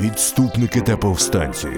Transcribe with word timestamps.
відступники 0.00 0.80
та 0.80 0.96
повстанці, 0.96 1.68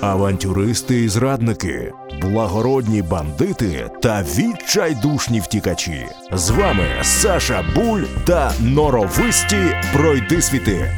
авантюристи 0.00 1.02
і 1.02 1.08
зрадники, 1.08 1.92
благородні 2.22 3.02
бандити 3.02 3.90
та 4.02 4.22
відчайдушні 4.22 5.40
втікачі. 5.40 6.06
З 6.32 6.50
вами 6.50 6.86
Саша 7.02 7.64
Буль 7.74 8.02
та 8.24 8.52
норовисті 8.60 9.76
пройдисвіти. 9.92 10.90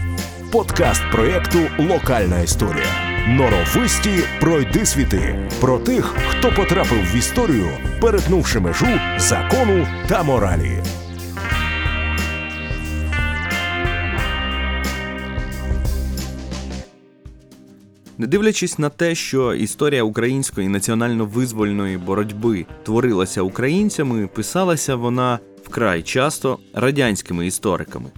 Подкаст 0.52 1.02
проєкту 1.12 1.58
Локальна 1.78 2.40
історія. 2.40 2.86
Норовисті 3.28 4.20
пройдисвіти 4.40 5.48
про 5.60 5.78
тих, 5.78 6.14
хто 6.28 6.52
потрапив 6.52 7.12
в 7.12 7.16
історію, 7.16 7.68
перетнувши 8.00 8.60
межу 8.60 9.00
закону 9.18 9.86
та 10.08 10.22
моралі. 10.22 10.82
Не 18.22 18.28
дивлячись 18.28 18.78
на 18.78 18.88
те, 18.88 19.14
що 19.14 19.54
історія 19.54 20.02
української 20.02 20.68
національно-визвольної 20.68 21.98
боротьби 21.98 22.66
творилася 22.82 23.42
українцями, 23.42 24.26
писалася 24.26 24.96
вона 24.96 25.38
вкрай 25.64 26.02
часто 26.02 26.58
радянськими 26.74 27.46
істориками. 27.46 28.10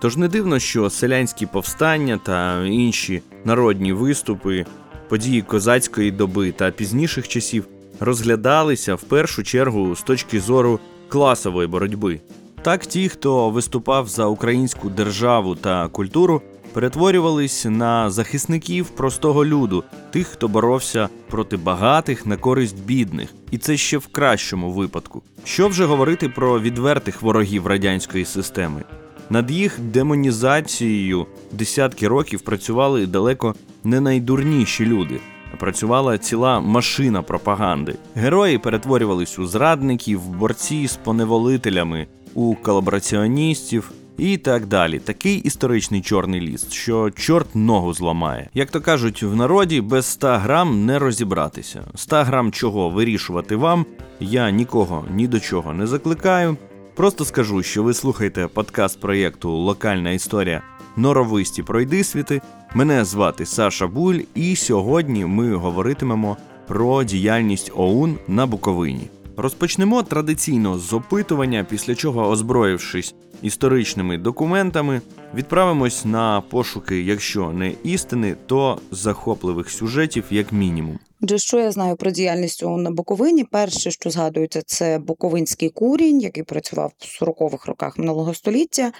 Тож 0.00 0.16
не 0.16 0.28
дивно, 0.28 0.58
що 0.58 0.90
селянські 0.90 1.46
повстання 1.46 2.20
та 2.26 2.64
інші 2.66 3.22
народні 3.44 3.92
виступи, 3.92 4.66
події 5.08 5.42
козацької 5.42 6.10
доби 6.10 6.52
та 6.52 6.70
пізніших 6.70 7.28
часів 7.28 7.64
розглядалися 8.00 8.94
в 8.94 9.02
першу 9.02 9.42
чергу 9.42 9.96
з 9.96 10.02
точки 10.02 10.40
зору 10.40 10.80
класової 11.08 11.68
боротьби. 11.68 12.20
Так, 12.62 12.86
ті, 12.86 13.08
хто 13.08 13.50
виступав 13.50 14.08
за 14.08 14.26
українську 14.26 14.88
державу 14.88 15.54
та 15.54 15.88
культуру, 15.88 16.42
перетворювались 16.76 17.64
на 17.64 18.10
захисників 18.10 18.88
простого 18.88 19.44
люду, 19.44 19.84
тих, 20.10 20.26
хто 20.26 20.48
боровся 20.48 21.08
проти 21.30 21.56
багатих 21.56 22.26
на 22.26 22.36
користь 22.36 22.84
бідних, 22.84 23.28
і 23.50 23.58
це 23.58 23.76
ще 23.76 23.98
в 23.98 24.06
кращому 24.06 24.72
випадку. 24.72 25.22
Що 25.44 25.68
вже 25.68 25.84
говорити 25.84 26.28
про 26.28 26.60
відвертих 26.60 27.22
ворогів 27.22 27.66
радянської 27.66 28.24
системи? 28.24 28.82
Над 29.30 29.50
їх 29.50 29.80
демонізацією 29.80 31.26
десятки 31.52 32.08
років 32.08 32.40
працювали 32.40 33.06
далеко 33.06 33.54
не 33.84 34.00
найдурніші 34.00 34.86
люди. 34.86 35.20
Працювала 35.58 36.18
ціла 36.18 36.60
машина 36.60 37.22
пропаганди. 37.22 37.94
Герої 38.14 38.58
перетворювались 38.58 39.38
у 39.38 39.46
зрадників, 39.46 40.28
борці 40.28 40.86
з 40.86 40.96
поневолителями, 40.96 42.06
у 42.34 42.54
колабораціоністів 42.54 43.92
і 44.18 44.36
так 44.36 44.66
далі. 44.66 44.98
Такий 44.98 45.36
історичний 45.36 46.00
чорний 46.00 46.40
ліс, 46.40 46.72
що 46.72 47.10
чорт 47.10 47.54
ногу 47.54 47.94
зламає. 47.94 48.48
Як 48.54 48.70
то 48.70 48.80
кажуть 48.80 49.22
в 49.22 49.36
народі, 49.36 49.80
без 49.80 50.06
100 50.06 50.28
грам 50.28 50.86
не 50.86 50.98
розібратися. 50.98 51.84
100 51.94 52.16
грам 52.16 52.52
чого 52.52 52.90
вирішувати 52.90 53.56
вам, 53.56 53.86
я 54.20 54.50
нікого 54.50 55.04
ні 55.10 55.28
до 55.28 55.40
чого 55.40 55.72
не 55.72 55.86
закликаю. 55.86 56.56
Просто 56.94 57.24
скажу, 57.24 57.62
що 57.62 57.82
ви 57.82 57.94
слухаєте 57.94 58.48
подкаст 58.54 59.00
проєкту 59.00 59.50
Локальна 59.50 60.10
історія 60.10 60.62
Норовисті 60.96 61.62
пройдисвіти. 61.62 62.40
Мене 62.74 63.04
звати 63.04 63.46
Саша 63.46 63.86
Буль, 63.86 64.20
і 64.34 64.56
сьогодні 64.56 65.24
ми 65.24 65.54
говоритимемо 65.54 66.36
про 66.68 67.04
діяльність 67.04 67.72
ОУН 67.76 68.18
на 68.28 68.46
Буковині. 68.46 69.10
Розпочнемо 69.36 70.02
традиційно 70.02 70.78
з 70.78 70.92
опитування, 70.92 71.66
після 71.70 71.94
чого, 71.94 72.28
озброївшись 72.28 73.14
історичними 73.42 74.18
документами, 74.18 75.00
відправимось 75.34 76.04
на 76.04 76.40
пошуки, 76.40 77.02
якщо 77.02 77.52
не 77.52 77.72
істини, 77.84 78.36
то 78.46 78.80
захопливих 78.90 79.70
сюжетів 79.70 80.24
як 80.30 80.52
мінімум. 80.52 80.98
Отже, 81.22 81.38
що 81.38 81.58
я 81.58 81.72
знаю 81.72 81.96
про 81.96 82.10
діяльність 82.10 82.62
ОУН 82.62 82.82
на 82.82 82.90
Буковині? 82.90 83.44
Перше, 83.44 83.90
що 83.90 84.10
згадується, 84.10 84.62
це 84.62 84.98
Буковинський 84.98 85.68
курінь, 85.68 86.20
який 86.20 86.42
працював 86.42 86.92
в 86.98 87.24
40-х 87.24 87.66
роках 87.66 87.98
минулого 87.98 88.34
століття. 88.34 88.92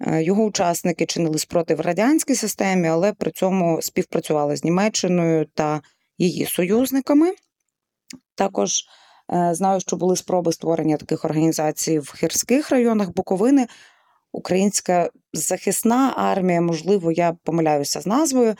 Е, 0.00 0.22
Його 0.22 0.44
учасники 0.44 1.06
чинили 1.06 1.38
спротив 1.38 1.80
радянській 1.80 2.34
системі, 2.34 2.88
але 2.88 3.12
при 3.12 3.30
цьому 3.30 3.82
співпрацювали 3.82 4.56
з 4.56 4.64
Німеччиною 4.64 5.46
та 5.54 5.80
її 6.18 6.46
союзниками. 6.46 7.32
Також 8.34 8.84
знаю, 9.28 9.80
що 9.80 9.96
були 9.96 10.16
спроби 10.16 10.52
створення 10.52 10.96
таких 10.96 11.24
організацій 11.24 11.98
в 11.98 12.14
гірських 12.22 12.70
районах 12.70 13.14
Буковини. 13.14 13.66
Українська 14.32 15.10
захисна 15.32 16.14
армія, 16.16 16.60
можливо, 16.60 17.12
я 17.12 17.36
помиляюся 17.44 18.00
з 18.00 18.06
назвою, 18.06 18.54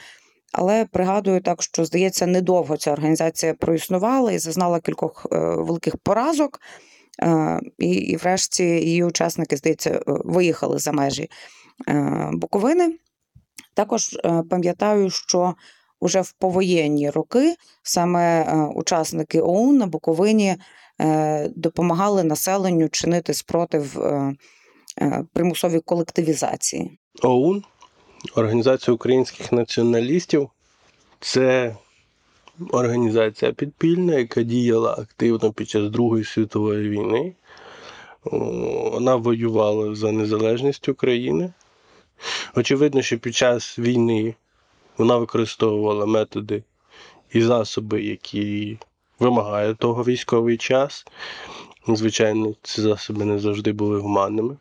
але 0.51 0.85
пригадую 0.85 1.41
так, 1.41 1.63
що 1.63 1.85
здається, 1.85 2.25
недовго 2.25 2.77
ця 2.77 2.91
організація 2.91 3.53
проіснувала 3.53 4.31
і 4.31 4.39
зазнала 4.39 4.79
кількох 4.79 5.27
е, 5.31 5.37
великих 5.39 5.97
поразок. 5.97 6.59
Е, 7.23 7.59
і, 7.77 7.91
і, 7.91 8.15
врешті, 8.15 8.63
її 8.63 9.03
учасники, 9.03 9.57
здається, 9.57 9.89
е, 9.89 10.01
виїхали 10.05 10.79
за 10.79 10.91
межі 10.91 11.29
е, 11.87 12.29
Буковини. 12.33 12.97
Також 13.73 14.13
е, 14.13 14.43
пам'ятаю, 14.49 15.09
що 15.09 15.55
уже 15.99 16.21
в 16.21 16.31
повоєнні 16.31 17.09
роки 17.09 17.55
саме 17.83 18.41
е, 18.41 18.71
учасники 18.75 19.41
ОУН 19.41 19.77
на 19.77 19.87
Буковині 19.87 20.55
е, 21.01 21.49
допомагали 21.55 22.23
населенню 22.23 22.89
чинити 22.89 23.33
спротив 23.33 23.99
е, 23.99 24.35
примусовій 25.33 25.79
колективізації. 25.79 26.99
ОУН, 27.23 27.63
Організація 28.35 28.95
українських 28.95 29.51
націоналістів, 29.51 30.49
це 31.19 31.75
організація 32.71 33.51
підпільна, 33.51 34.15
яка 34.15 34.43
діяла 34.43 34.93
активно 34.93 35.53
під 35.53 35.69
час 35.69 35.89
Другої 35.89 36.23
світової 36.23 36.89
війни. 36.89 37.33
Вона 38.31 39.15
воювала 39.15 39.95
за 39.95 40.11
незалежність 40.11 40.89
України. 40.89 41.53
Очевидно, 42.55 43.01
що 43.01 43.19
під 43.19 43.35
час 43.35 43.79
війни 43.79 44.35
вона 44.97 45.17
використовувала 45.17 46.05
методи 46.05 46.63
і 47.31 47.41
засоби, 47.41 48.03
які 48.03 48.77
вимагає 49.19 49.73
того 49.73 50.03
військовий 50.03 50.57
час. 50.57 51.05
Звичайно, 51.87 52.53
ці 52.61 52.81
засоби 52.81 53.25
не 53.25 53.39
завжди 53.39 53.71
були 53.71 53.99
гуманними. 53.99 54.57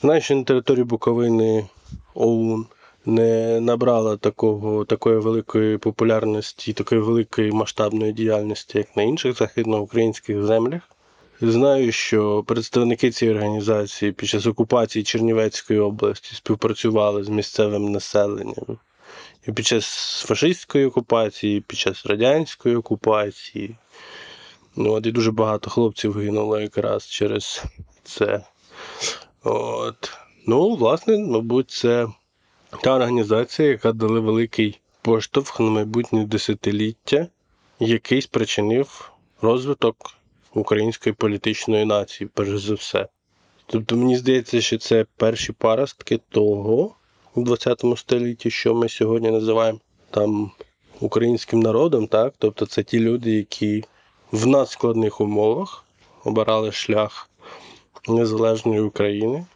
Знаю, 0.00 0.20
що 0.20 0.36
на 0.36 0.44
території 0.44 0.84
Буковини 0.84 1.66
ОУН 2.14 2.66
не 3.06 3.60
набрала 3.60 4.16
такого, 4.16 4.84
такої 4.84 5.18
великої 5.18 5.78
популярності, 5.78 6.72
такої 6.72 7.00
великої 7.00 7.52
масштабної 7.52 8.12
діяльності, 8.12 8.78
як 8.78 8.96
на 8.96 9.02
інших 9.02 9.38
західноукраїнських 9.38 10.42
землях. 10.42 10.82
Знаю, 11.40 11.92
що 11.92 12.42
представники 12.46 13.10
цієї 13.10 13.36
організації 13.36 14.12
під 14.12 14.28
час 14.28 14.46
окупації 14.46 15.02
Чернівецької 15.02 15.80
області 15.80 16.34
співпрацювали 16.34 17.24
з 17.24 17.28
місцевим 17.28 17.92
населенням. 17.92 18.78
І 19.48 19.52
під 19.52 19.66
час 19.66 19.84
фашистської 20.26 20.86
окупації, 20.86 21.58
і 21.58 21.60
під 21.60 21.78
час 21.78 22.06
радянської 22.06 22.76
окупації. 22.76 23.76
Ну, 24.76 24.92
от 24.92 25.06
і 25.06 25.12
дуже 25.12 25.32
багато 25.32 25.70
хлопців 25.70 26.18
гинуло 26.18 26.60
якраз 26.60 27.06
через 27.06 27.64
це. 28.04 28.44
От. 29.44 30.12
Ну, 30.46 30.74
власне, 30.74 31.18
мабуть, 31.18 31.70
це 31.70 32.08
та 32.82 32.94
організація, 32.94 33.68
яка 33.68 33.92
дала 33.92 34.20
великий 34.20 34.80
поштовх 35.02 35.60
на 35.60 35.70
майбутнє 35.70 36.24
десятиліття, 36.24 37.26
який 37.80 38.22
спричинив 38.22 39.12
розвиток 39.42 39.96
української 40.54 41.12
політичної 41.12 41.84
нації, 41.84 42.30
перш 42.34 42.58
за 42.58 42.74
все. 42.74 43.08
Тобто 43.66 43.96
мені 43.96 44.16
здається, 44.16 44.60
що 44.60 44.78
це 44.78 45.06
перші 45.16 45.52
паростки 45.52 46.20
того 46.28 46.94
у 47.34 47.42
20 47.42 47.84
столітті, 47.96 48.50
що 48.50 48.74
ми 48.74 48.88
сьогодні 48.88 49.30
називаємо 49.30 49.78
там 50.10 50.50
українським 51.00 51.60
народом, 51.60 52.06
так? 52.06 52.34
Тобто 52.38 52.66
це 52.66 52.82
ті 52.82 53.00
люди, 53.00 53.30
які 53.30 53.84
в 54.32 54.46
надскладних 54.46 55.20
умовах 55.20 55.84
обирали 56.24 56.72
шлях 56.72 57.30
незалежної 58.08 58.80
України, 58.80 59.46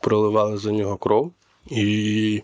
проливали 0.00 0.56
за 0.56 0.72
нього 0.72 0.96
кров 0.96 1.32
і 1.70 2.42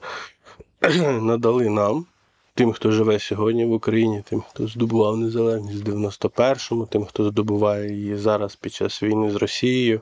надали 1.21 1.69
нам, 1.69 2.07
тим, 2.55 2.73
хто 2.73 2.91
живе 2.91 3.19
сьогодні 3.19 3.65
в 3.65 3.73
Україні, 3.73 4.23
тим, 4.29 4.43
хто 4.51 4.67
здобував 4.67 5.17
незалежність 5.17 5.89
в 5.89 5.89
91-му, 5.89 6.87
тим, 6.87 7.05
хто 7.05 7.31
здобуває 7.31 7.93
її 7.93 8.17
зараз 8.17 8.57
під 8.57 8.73
час 8.73 9.03
війни 9.03 9.31
з 9.31 9.37
Росією, 9.37 10.01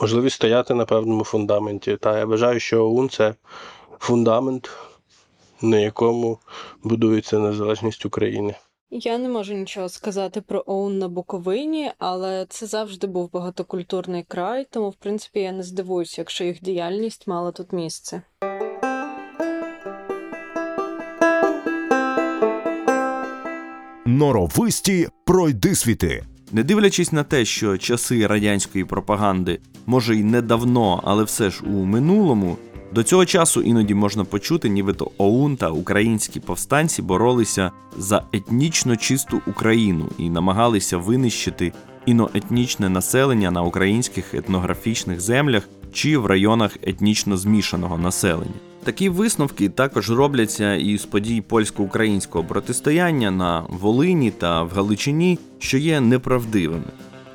можливість 0.00 0.36
стояти 0.36 0.74
на 0.74 0.84
певному 0.84 1.24
фундаменті. 1.24 1.96
Та 1.96 2.18
я 2.18 2.24
вважаю, 2.24 2.60
що 2.60 2.84
ОУН 2.84 3.08
це 3.08 3.34
фундамент, 3.98 4.70
на 5.62 5.78
якому 5.78 6.38
будується 6.82 7.38
незалежність 7.38 8.06
України. 8.06 8.54
Я 8.90 9.18
не 9.18 9.28
можу 9.28 9.54
нічого 9.54 9.88
сказати 9.88 10.40
про 10.40 10.64
ОУН 10.66 10.98
на 10.98 11.08
Буковині, 11.08 11.90
але 11.98 12.46
це 12.48 12.66
завжди 12.66 13.06
був 13.06 13.32
багатокультурний 13.32 14.22
край, 14.28 14.66
тому 14.70 14.90
в 14.90 14.94
принципі 14.94 15.40
я 15.40 15.52
не 15.52 15.62
здивуюся, 15.62 16.20
якщо 16.20 16.44
їх 16.44 16.62
діяльність 16.62 17.26
мала 17.26 17.52
тут 17.52 17.72
місце. 17.72 18.22
Норовисті 24.06 25.08
пройди 25.26 25.74
світи. 25.74 26.24
Не 26.52 26.62
дивлячись 26.62 27.12
на 27.12 27.24
те, 27.24 27.44
що 27.44 27.78
часи 27.78 28.26
радянської 28.26 28.84
пропаганди 28.84 29.60
може 29.86 30.16
й 30.16 30.24
недавно, 30.24 31.00
але 31.04 31.24
все 31.24 31.50
ж 31.50 31.64
у 31.64 31.84
минулому, 31.84 32.56
до 32.94 33.02
цього 33.02 33.24
часу 33.26 33.62
іноді 33.62 33.94
можна 33.94 34.24
почути, 34.24 34.68
нібито 34.68 35.10
ОУН 35.18 35.56
та 35.56 35.70
українські 35.70 36.40
повстанці 36.40 37.02
боролися 37.02 37.70
за 37.98 38.22
етнічно 38.32 38.96
чисту 38.96 39.40
Україну 39.46 40.08
і 40.18 40.30
намагалися 40.30 40.96
винищити 40.96 41.72
іноетнічне 42.06 42.88
населення 42.88 43.50
на 43.50 43.62
українських 43.62 44.34
етнографічних 44.34 45.20
землях 45.20 45.68
чи 45.92 46.18
в 46.18 46.26
районах 46.26 46.76
етнічно 46.82 47.36
змішаного 47.36 47.98
населення. 47.98 48.54
Такі 48.84 49.08
висновки 49.08 49.68
також 49.68 50.10
робляться 50.10 50.74
із 50.74 51.04
подій 51.04 51.40
польсько-українського 51.40 52.44
протистояння 52.44 53.30
на 53.30 53.64
Волині 53.68 54.30
та 54.30 54.62
в 54.62 54.70
Галичині, 54.70 55.38
що 55.58 55.78
є 55.78 56.00
неправдивими. 56.00 56.84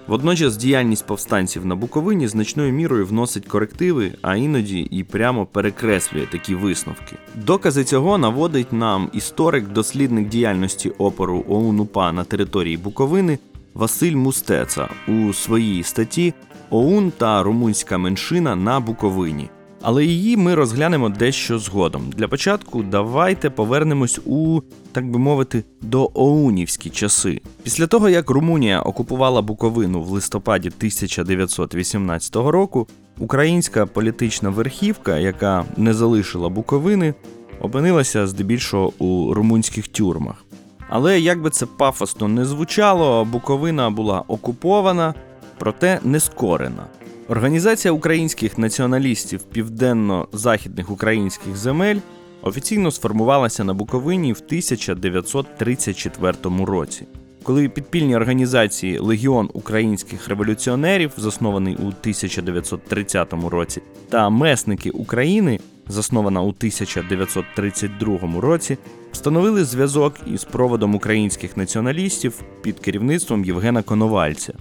Водночас 0.08 0.58
діяльність 0.58 1.06
повстанців 1.06 1.66
на 1.66 1.76
Буковині 1.76 2.28
значною 2.28 2.74
мірою 2.74 3.06
вносить 3.06 3.46
корективи, 3.46 4.12
а 4.22 4.36
іноді 4.36 4.80
і 4.80 5.04
прямо 5.04 5.46
перекреслює 5.46 6.26
такі 6.32 6.56
висновки. 6.56 7.16
Докази 7.36 7.84
цього 7.84 8.18
наводить 8.18 8.74
нам 8.74 9.10
історик-дослідник 9.14 10.30
діяльності 10.30 10.90
опору 10.90 11.46
ОУН-УПА 11.48 12.12
на 12.12 12.24
території 12.24 12.78
Буковини 12.78 13.40
Василь 13.74 14.16
Мустеца 14.16 14.90
у 15.08 15.34
своїй 15.34 15.84
статті 15.84 16.34
ОУН 16.70 17.12
та 17.18 17.44
румунська 17.44 17.98
меншина 17.98 18.56
на 18.56 18.80
Буковині. 18.80 19.50
Але 19.86 20.06
її 20.06 20.38
ми 20.38 20.56
розглянемо 20.56 21.10
дещо 21.10 21.60
згодом. 21.60 22.10
Для 22.18 22.28
початку 22.28 22.84
давайте 22.84 23.50
повернемось 23.50 24.20
у, 24.26 24.62
так 24.92 25.12
би 25.12 25.20
мовити, 25.20 25.64
до 25.82 26.12
оунівські 26.14 26.90
часи. 26.90 27.42
Після 27.64 27.88
того, 27.88 28.10
як 28.10 28.30
Румунія 28.30 28.82
окупувала 28.82 29.42
Буковину 29.42 30.02
в 30.02 30.10
листопаді 30.10 30.68
1918 30.68 32.36
року, 32.36 32.88
українська 33.20 33.86
політична 33.86 34.50
верхівка, 34.50 35.18
яка 35.18 35.66
не 35.78 35.94
залишила 35.94 36.50
Буковини, 36.50 37.14
опинилася 37.62 38.28
здебільшого 38.28 38.94
у 38.98 39.34
румунських 39.34 39.88
тюрмах. 39.88 40.46
Але 40.90 41.20
як 41.20 41.42
би 41.42 41.50
це 41.50 41.66
пафосно 41.66 42.28
не 42.28 42.46
звучало, 42.46 43.26
Буковина 43.26 43.90
була 43.90 44.24
окупована, 44.28 45.14
проте 45.58 46.00
не 46.04 46.20
скорена. 46.20 46.86
Організація 47.28 47.92
українських 47.92 48.58
націоналістів 48.58 49.44
південно-західних 49.44 50.90
українських 50.92 51.56
земель 51.58 52.00
офіційно 52.42 52.92
сформувалася 52.92 53.64
на 53.64 53.74
Буковині 53.74 54.34
в 54.34 54.42
1934 54.46 56.34
році. 56.66 57.06
Коли 57.44 57.70
підпільні 57.70 58.16
організації 58.16 59.00
Легіон 59.00 59.50
українських 59.54 60.28
революціонерів, 60.28 61.12
заснований 61.18 61.76
у 61.76 61.88
1930 61.88 63.34
році, 63.34 63.82
та 64.10 64.30
Месники 64.30 64.90
України, 64.90 65.60
заснована 65.88 66.42
у 66.42 66.48
1932 66.48 68.42
році, 68.42 68.78
встановили 69.12 69.66
зв'язок 69.66 70.16
із 70.34 70.44
проводом 70.44 70.96
українських 70.96 71.58
націоналістів 71.58 72.42
під 72.62 72.80
керівництвом 72.80 73.46
Євгена 73.46 73.84
Коновальця. 73.84 74.54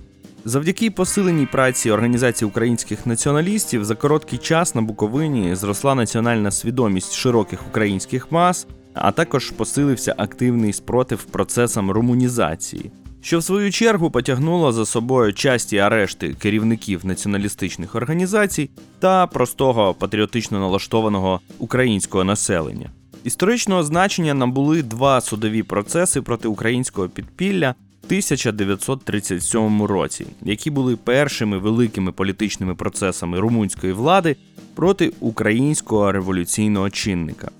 Завдяки 0.44 0.90
посиленій 0.90 1.46
праці 1.46 1.90
Організації 1.90 2.48
українських 2.48 3.06
націоналістів 3.06 3.84
за 3.84 3.94
короткий 3.94 4.38
час 4.38 4.74
на 4.74 4.82
Буковині 4.82 5.54
зросла 5.54 5.94
національна 5.94 6.50
свідомість 6.50 7.14
широких 7.14 7.66
українських 7.70 8.32
мас, 8.32 8.66
а 8.94 9.12
також 9.12 9.50
посилився 9.50 10.14
активний 10.18 10.72
спротив 10.72 11.24
процесам 11.24 11.90
румунізації, 11.90 12.92
що 13.20 13.38
в 13.38 13.44
свою 13.44 13.72
чергу 13.72 14.10
потягнуло 14.10 14.72
за 14.72 14.86
собою 14.86 15.32
часті 15.32 15.78
арешти 15.78 16.34
керівників 16.34 17.06
націоналістичних 17.06 17.94
організацій 17.94 18.70
та 18.98 19.26
простого 19.26 19.94
патріотично 19.94 20.60
налаштованого 20.60 21.40
українського 21.58 22.24
населення. 22.24 22.90
Історичного 23.24 23.82
значення 23.82 24.34
набули 24.34 24.82
два 24.82 25.20
судові 25.20 25.62
процеси 25.62 26.22
проти 26.22 26.48
українського 26.48 27.08
підпілля 27.08 27.74
1937 28.04 29.82
році, 29.82 30.26
які 30.42 30.70
були 30.70 30.96
першими 30.96 31.58
великими 31.58 32.12
політичними 32.12 32.74
процесами 32.74 33.40
румунської 33.40 33.92
влади 33.92 34.36
проти 34.74 35.12
українського 35.20 36.12
революційного 36.12 36.90
чинника. 36.90 37.50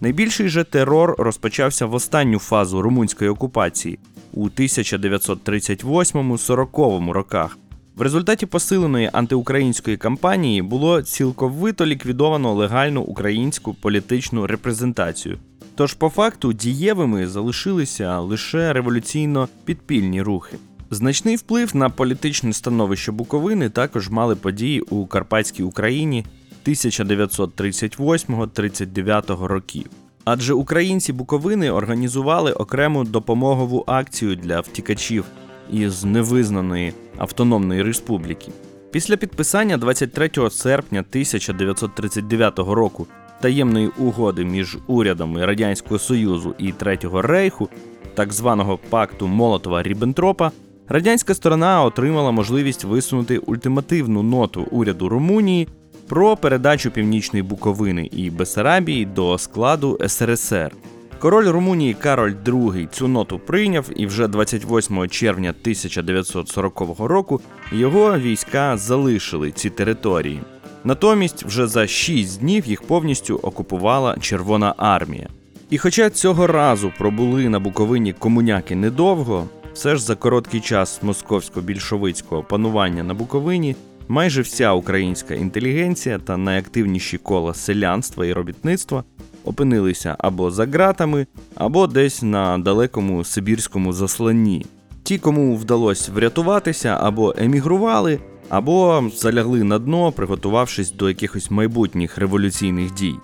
Найбільший 0.00 0.48
же 0.48 0.64
терор 0.64 1.14
розпочався 1.18 1.86
в 1.86 1.94
останню 1.94 2.38
фазу 2.38 2.82
румунської 2.82 3.30
окупації 3.30 3.98
у 4.32 4.48
1938-40 4.48 7.10
роках. 7.10 7.58
В 7.96 8.02
результаті 8.02 8.46
посиленої 8.46 9.10
антиукраїнської 9.12 9.96
кампанії 9.96 10.62
було 10.62 11.02
цілковито 11.02 11.86
ліквідовано 11.86 12.54
легальну 12.54 13.02
українську 13.02 13.74
політичну 13.74 14.46
репрезентацію. 14.46 15.38
Тож, 15.78 15.94
по 15.94 16.08
факту, 16.08 16.52
дієвими 16.52 17.26
залишилися 17.26 18.20
лише 18.20 18.72
революційно 18.72 19.48
підпільні 19.64 20.22
рухи. 20.22 20.56
Значний 20.90 21.36
вплив 21.36 21.76
на 21.76 21.90
політичне 21.90 22.52
становище 22.52 23.12
Буковини 23.12 23.70
також 23.70 24.08
мали 24.08 24.36
події 24.36 24.80
у 24.80 25.06
Карпатській 25.06 25.62
Україні 25.62 26.24
1938-39 26.66 29.44
років. 29.44 29.86
Адже 30.24 30.54
українці 30.54 31.12
Буковини 31.12 31.70
організували 31.70 32.52
окрему 32.52 33.04
допомогову 33.04 33.84
акцію 33.86 34.36
для 34.36 34.60
втікачів 34.60 35.24
із 35.72 36.04
невизнаної 36.04 36.92
автономної 37.18 37.82
республіки. 37.82 38.52
Після 38.90 39.16
підписання 39.16 39.76
23 39.76 40.30
серпня 40.50 41.00
1939 41.00 42.58
року 42.58 43.06
таємної 43.40 43.90
угоди 43.98 44.44
між 44.44 44.78
урядами 44.86 45.46
Радянського 45.46 45.98
Союзу 45.98 46.54
і 46.58 46.72
Третього 46.72 47.22
Рейху, 47.22 47.68
так 48.14 48.32
званого 48.32 48.78
пакту 48.90 49.28
Молотова 49.28 49.82
Ріббентропа, 49.82 50.50
радянська 50.88 51.34
сторона 51.34 51.84
отримала 51.84 52.30
можливість 52.30 52.84
висунути 52.84 53.38
ультимативну 53.38 54.22
ноту 54.22 54.68
уряду 54.70 55.08
Румунії 55.08 55.68
про 56.08 56.36
передачу 56.36 56.90
північної 56.90 57.42
Буковини 57.42 58.06
і 58.12 58.30
Бесарабії 58.30 59.04
до 59.06 59.38
складу 59.38 59.98
СРСР. 60.06 60.72
Король 61.18 61.46
Румунії 61.48 61.94
Кароль 61.94 62.32
II 62.44 62.88
цю 62.88 63.08
ноту 63.08 63.38
прийняв, 63.38 63.90
і 63.96 64.06
вже 64.06 64.28
28 64.28 65.08
червня 65.08 65.50
1940 65.50 66.98
року 66.98 67.40
його 67.72 68.18
війська 68.18 68.76
залишили 68.76 69.50
ці 69.50 69.70
території. 69.70 70.40
Натомість 70.84 71.44
вже 71.44 71.66
за 71.66 71.86
6 71.86 72.40
днів 72.40 72.66
їх 72.66 72.82
повністю 72.82 73.40
окупувала 73.42 74.16
Червона 74.20 74.74
армія. 74.76 75.28
І 75.70 75.78
хоча 75.78 76.10
цього 76.10 76.46
разу 76.46 76.92
пробули 76.98 77.48
на 77.48 77.60
Буковині 77.60 78.12
комуняки 78.12 78.76
недовго, 78.76 79.48
все 79.72 79.96
ж 79.96 80.02
за 80.02 80.14
короткий 80.14 80.60
час 80.60 81.00
московсько-більшовицького 81.02 82.42
панування 82.42 83.02
на 83.02 83.14
Буковині 83.14 83.76
майже 84.08 84.42
вся 84.42 84.72
українська 84.72 85.34
інтелігенція 85.34 86.18
та 86.18 86.36
найактивніші 86.36 87.18
кола 87.18 87.54
селянства 87.54 88.26
і 88.26 88.32
робітництва 88.32 89.04
опинилися 89.44 90.16
або 90.18 90.50
за 90.50 90.66
ґратами, 90.66 91.26
або 91.54 91.86
десь 91.86 92.22
на 92.22 92.58
далекому 92.58 93.24
сибірському 93.24 93.92
засланні. 93.92 94.66
Ті, 95.02 95.18
кому 95.18 95.56
вдалося 95.56 96.12
врятуватися, 96.12 96.98
або 97.00 97.34
емігрували, 97.38 98.18
або 98.48 99.10
залягли 99.14 99.64
на 99.64 99.78
дно, 99.78 100.12
приготувавшись 100.12 100.92
до 100.92 101.08
якихось 101.08 101.50
майбутніх 101.50 102.18
революційних 102.18 102.94
дій. 102.94 103.14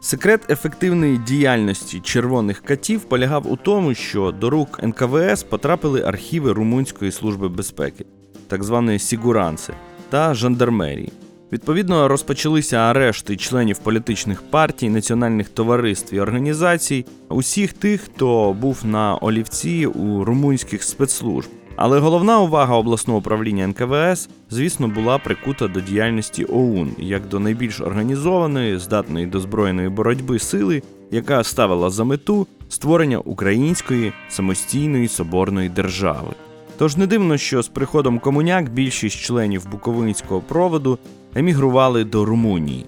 Секрет 0.00 0.50
ефективної 0.50 1.18
діяльності 1.18 2.00
червоних 2.00 2.60
катів 2.60 3.00
полягав 3.00 3.52
у 3.52 3.56
тому, 3.56 3.94
що 3.94 4.32
до 4.32 4.50
рук 4.50 4.80
НКВС 4.82 5.46
потрапили 5.48 6.02
архіви 6.02 6.52
Румунської 6.52 7.12
служби 7.12 7.48
безпеки, 7.48 8.04
так 8.48 8.64
званої 8.64 8.98
Сігуранси, 8.98 9.72
та 10.10 10.34
жандармерії. 10.34 11.12
Відповідно, 11.52 12.08
розпочалися 12.08 12.76
арешти 12.76 13.36
членів 13.36 13.78
політичних 13.78 14.42
партій, 14.42 14.88
національних 14.88 15.48
товариств 15.48 16.14
і 16.14 16.20
організацій, 16.20 17.06
усіх 17.28 17.72
тих, 17.72 18.00
хто 18.00 18.52
був 18.52 18.78
на 18.84 19.16
олівці 19.16 19.86
у 19.86 20.24
румунських 20.24 20.82
спецслужб. 20.82 21.48
Але 21.76 21.98
головна 21.98 22.40
увага 22.40 22.74
обласного 22.74 23.18
управління 23.18 23.66
НКВС, 23.66 24.28
звісно, 24.50 24.88
була 24.88 25.18
прикута 25.18 25.68
до 25.68 25.80
діяльності 25.80 26.44
ОУН 26.44 26.90
як 26.98 27.28
до 27.28 27.40
найбільш 27.40 27.80
організованої, 27.80 28.78
здатної 28.78 29.26
до 29.26 29.40
збройної 29.40 29.88
боротьби 29.88 30.38
сили, 30.38 30.82
яка 31.10 31.44
ставила 31.44 31.90
за 31.90 32.04
мету 32.04 32.46
створення 32.68 33.18
української 33.18 34.12
самостійної 34.28 35.08
соборної 35.08 35.68
держави. 35.68 36.30
Тож 36.78 36.96
не 36.96 37.06
дивно, 37.06 37.36
що 37.36 37.62
з 37.62 37.68
приходом 37.68 38.18
комуняк 38.18 38.70
більшість 38.70 39.18
членів 39.18 39.70
Буковинського 39.70 40.40
проводу 40.40 40.98
емігрували 41.34 42.04
до 42.04 42.24
Румунії. 42.24 42.86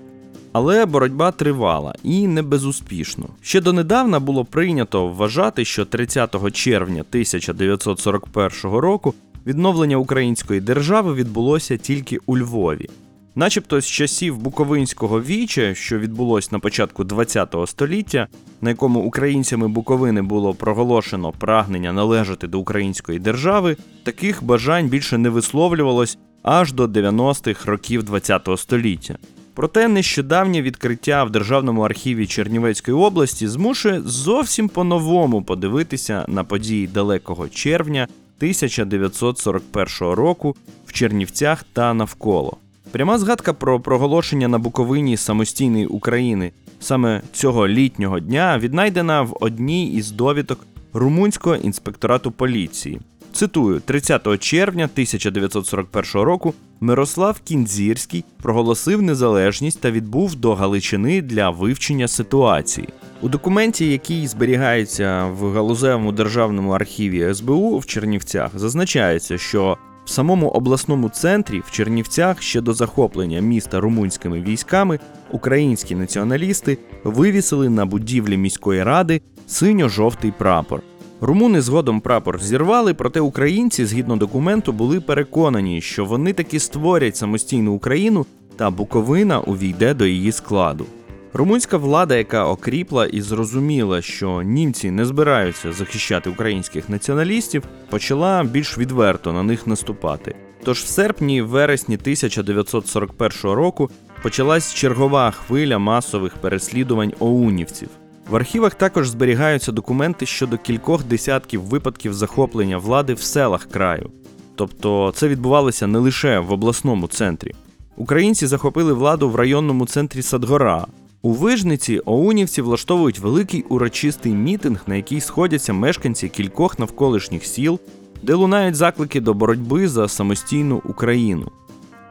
Але 0.58 0.86
боротьба 0.86 1.30
тривала 1.30 1.94
і 2.02 2.26
не 2.26 2.42
безуспішно. 2.42 3.28
Ще 3.42 3.60
донедавна 3.60 4.20
було 4.20 4.44
прийнято 4.44 5.08
вважати, 5.08 5.64
що 5.64 5.84
30 5.84 6.52
червня 6.52 7.00
1941 7.10 8.78
року 8.78 9.14
відновлення 9.46 9.96
української 9.96 10.60
держави 10.60 11.14
відбулося 11.14 11.76
тільки 11.76 12.18
у 12.26 12.38
Львові. 12.38 12.88
Начебто 13.34 13.80
з 13.80 13.86
часів 13.86 14.38
Буковинського 14.38 15.22
віча, 15.22 15.74
що 15.74 15.98
відбулось 15.98 16.52
на 16.52 16.58
початку 16.58 17.04
ХХ 17.04 17.66
століття, 17.66 18.26
на 18.60 18.70
якому 18.70 19.00
українцями 19.00 19.68
Буковини 19.68 20.22
було 20.22 20.54
проголошено 20.54 21.32
прагнення 21.38 21.92
належати 21.92 22.46
до 22.46 22.58
української 22.58 23.18
держави, 23.18 23.76
таких 24.04 24.44
бажань 24.44 24.88
більше 24.88 25.18
не 25.18 25.28
висловлювалось 25.28 26.18
аж 26.42 26.72
до 26.72 26.84
90-х 26.84 27.66
років 27.66 28.04
ХХ 28.10 28.58
століття. 28.58 29.18
Проте 29.58 29.88
нещодавнє 29.88 30.62
відкриття 30.62 31.24
в 31.24 31.30
Державному 31.30 31.82
архіві 31.82 32.26
Чернівецької 32.26 32.96
області 32.96 33.48
змушує 33.48 34.02
зовсім 34.04 34.68
по-новому 34.68 35.42
подивитися 35.42 36.24
на 36.28 36.44
події 36.44 36.86
далекого 36.86 37.48
червня 37.48 38.08
1941 38.36 39.88
року 40.00 40.56
в 40.86 40.92
Чернівцях 40.92 41.64
та 41.72 41.94
навколо. 41.94 42.56
Пряма 42.90 43.18
згадка 43.18 43.52
про 43.52 43.80
проголошення 43.80 44.48
на 44.48 44.58
Буковині 44.58 45.16
самостійної 45.16 45.86
України 45.86 46.52
саме 46.80 47.22
цього 47.32 47.68
літнього 47.68 48.20
дня 48.20 48.58
віднайдена 48.58 49.22
в 49.22 49.36
одній 49.40 49.92
із 49.92 50.10
довідок 50.10 50.66
Румунського 50.92 51.56
інспекторату 51.56 52.30
поліції. 52.30 53.00
Цитую, 53.38 53.80
30 53.80 54.38
червня 54.40 54.84
1941 54.84 56.22
року 56.22 56.54
Мирослав 56.80 57.40
Кінзірський 57.40 58.24
проголосив 58.42 59.02
незалежність 59.02 59.80
та 59.80 59.90
відбув 59.90 60.34
до 60.34 60.54
Галичини 60.54 61.22
для 61.22 61.50
вивчення 61.50 62.08
ситуації. 62.08 62.88
У 63.22 63.28
документі, 63.28 63.90
який 63.90 64.26
зберігається 64.26 65.26
в 65.26 65.52
галузевому 65.52 66.12
державному 66.12 66.72
архіві 66.72 67.34
СБУ 67.34 67.78
в 67.78 67.86
Чернівцях, 67.86 68.50
зазначається, 68.54 69.38
що 69.38 69.78
в 70.04 70.10
самому 70.10 70.48
обласному 70.48 71.08
центрі 71.08 71.62
в 71.66 71.70
Чернівцях 71.70 72.42
ще 72.42 72.60
до 72.60 72.74
захоплення 72.74 73.40
міста 73.40 73.80
румунськими 73.80 74.40
військами 74.40 74.98
українські 75.30 75.94
націоналісти 75.94 76.78
вивісили 77.04 77.68
на 77.68 77.86
будівлі 77.86 78.36
міської 78.36 78.82
ради 78.82 79.22
синьо-жовтий 79.46 80.32
прапор. 80.38 80.82
Румуни 81.20 81.60
згодом 81.60 82.00
прапор 82.00 82.42
зірвали, 82.42 82.94
проте 82.94 83.20
українці, 83.20 83.84
згідно 83.84 84.16
документу, 84.16 84.72
були 84.72 85.00
переконані, 85.00 85.80
що 85.80 86.04
вони 86.04 86.32
таки 86.32 86.60
створять 86.60 87.16
самостійну 87.16 87.72
Україну 87.72 88.26
та 88.56 88.70
Буковина 88.70 89.40
увійде 89.40 89.94
до 89.94 90.06
її 90.06 90.32
складу. 90.32 90.86
Румунська 91.32 91.76
влада, 91.76 92.16
яка 92.16 92.46
окріпла 92.46 93.06
і 93.06 93.20
зрозуміла, 93.20 94.02
що 94.02 94.42
німці 94.42 94.90
не 94.90 95.04
збираються 95.04 95.72
захищати 95.72 96.30
українських 96.30 96.88
націоналістів, 96.88 97.62
почала 97.90 98.44
більш 98.44 98.78
відверто 98.78 99.32
на 99.32 99.42
них 99.42 99.66
наступати. 99.66 100.34
Тож 100.64 100.78
в 100.78 100.86
серпні 100.86 101.42
вересні 101.42 101.94
1941 101.94 103.30
року 103.42 103.90
почалась 104.22 104.74
чергова 104.74 105.30
хвиля 105.30 105.78
масових 105.78 106.34
переслідувань 106.34 107.12
оунівців. 107.18 107.88
В 108.28 108.36
архівах 108.36 108.74
також 108.74 109.08
зберігаються 109.08 109.72
документи 109.72 110.26
щодо 110.26 110.58
кількох 110.58 111.04
десятків 111.04 111.62
випадків 111.62 112.14
захоплення 112.14 112.78
влади 112.78 113.14
в 113.14 113.20
селах 113.20 113.64
краю. 113.64 114.10
Тобто 114.54 115.12
це 115.14 115.28
відбувалося 115.28 115.86
не 115.86 115.98
лише 115.98 116.38
в 116.38 116.52
обласному 116.52 117.06
центрі. 117.06 117.54
Українці 117.96 118.46
захопили 118.46 118.92
владу 118.92 119.30
в 119.30 119.36
районному 119.36 119.86
центрі 119.86 120.22
Садгора. 120.22 120.86
У 121.22 121.32
Вижниці 121.32 122.00
оунівці 122.04 122.62
влаштовують 122.62 123.18
великий 123.18 123.62
урочистий 123.62 124.32
мітинг, 124.32 124.82
на 124.86 124.94
який 124.94 125.20
сходяться 125.20 125.72
мешканці 125.72 126.28
кількох 126.28 126.78
навколишніх 126.78 127.44
сіл, 127.44 127.80
де 128.22 128.34
лунають 128.34 128.74
заклики 128.74 129.20
до 129.20 129.34
боротьби 129.34 129.88
за 129.88 130.08
самостійну 130.08 130.82
Україну. 130.84 131.50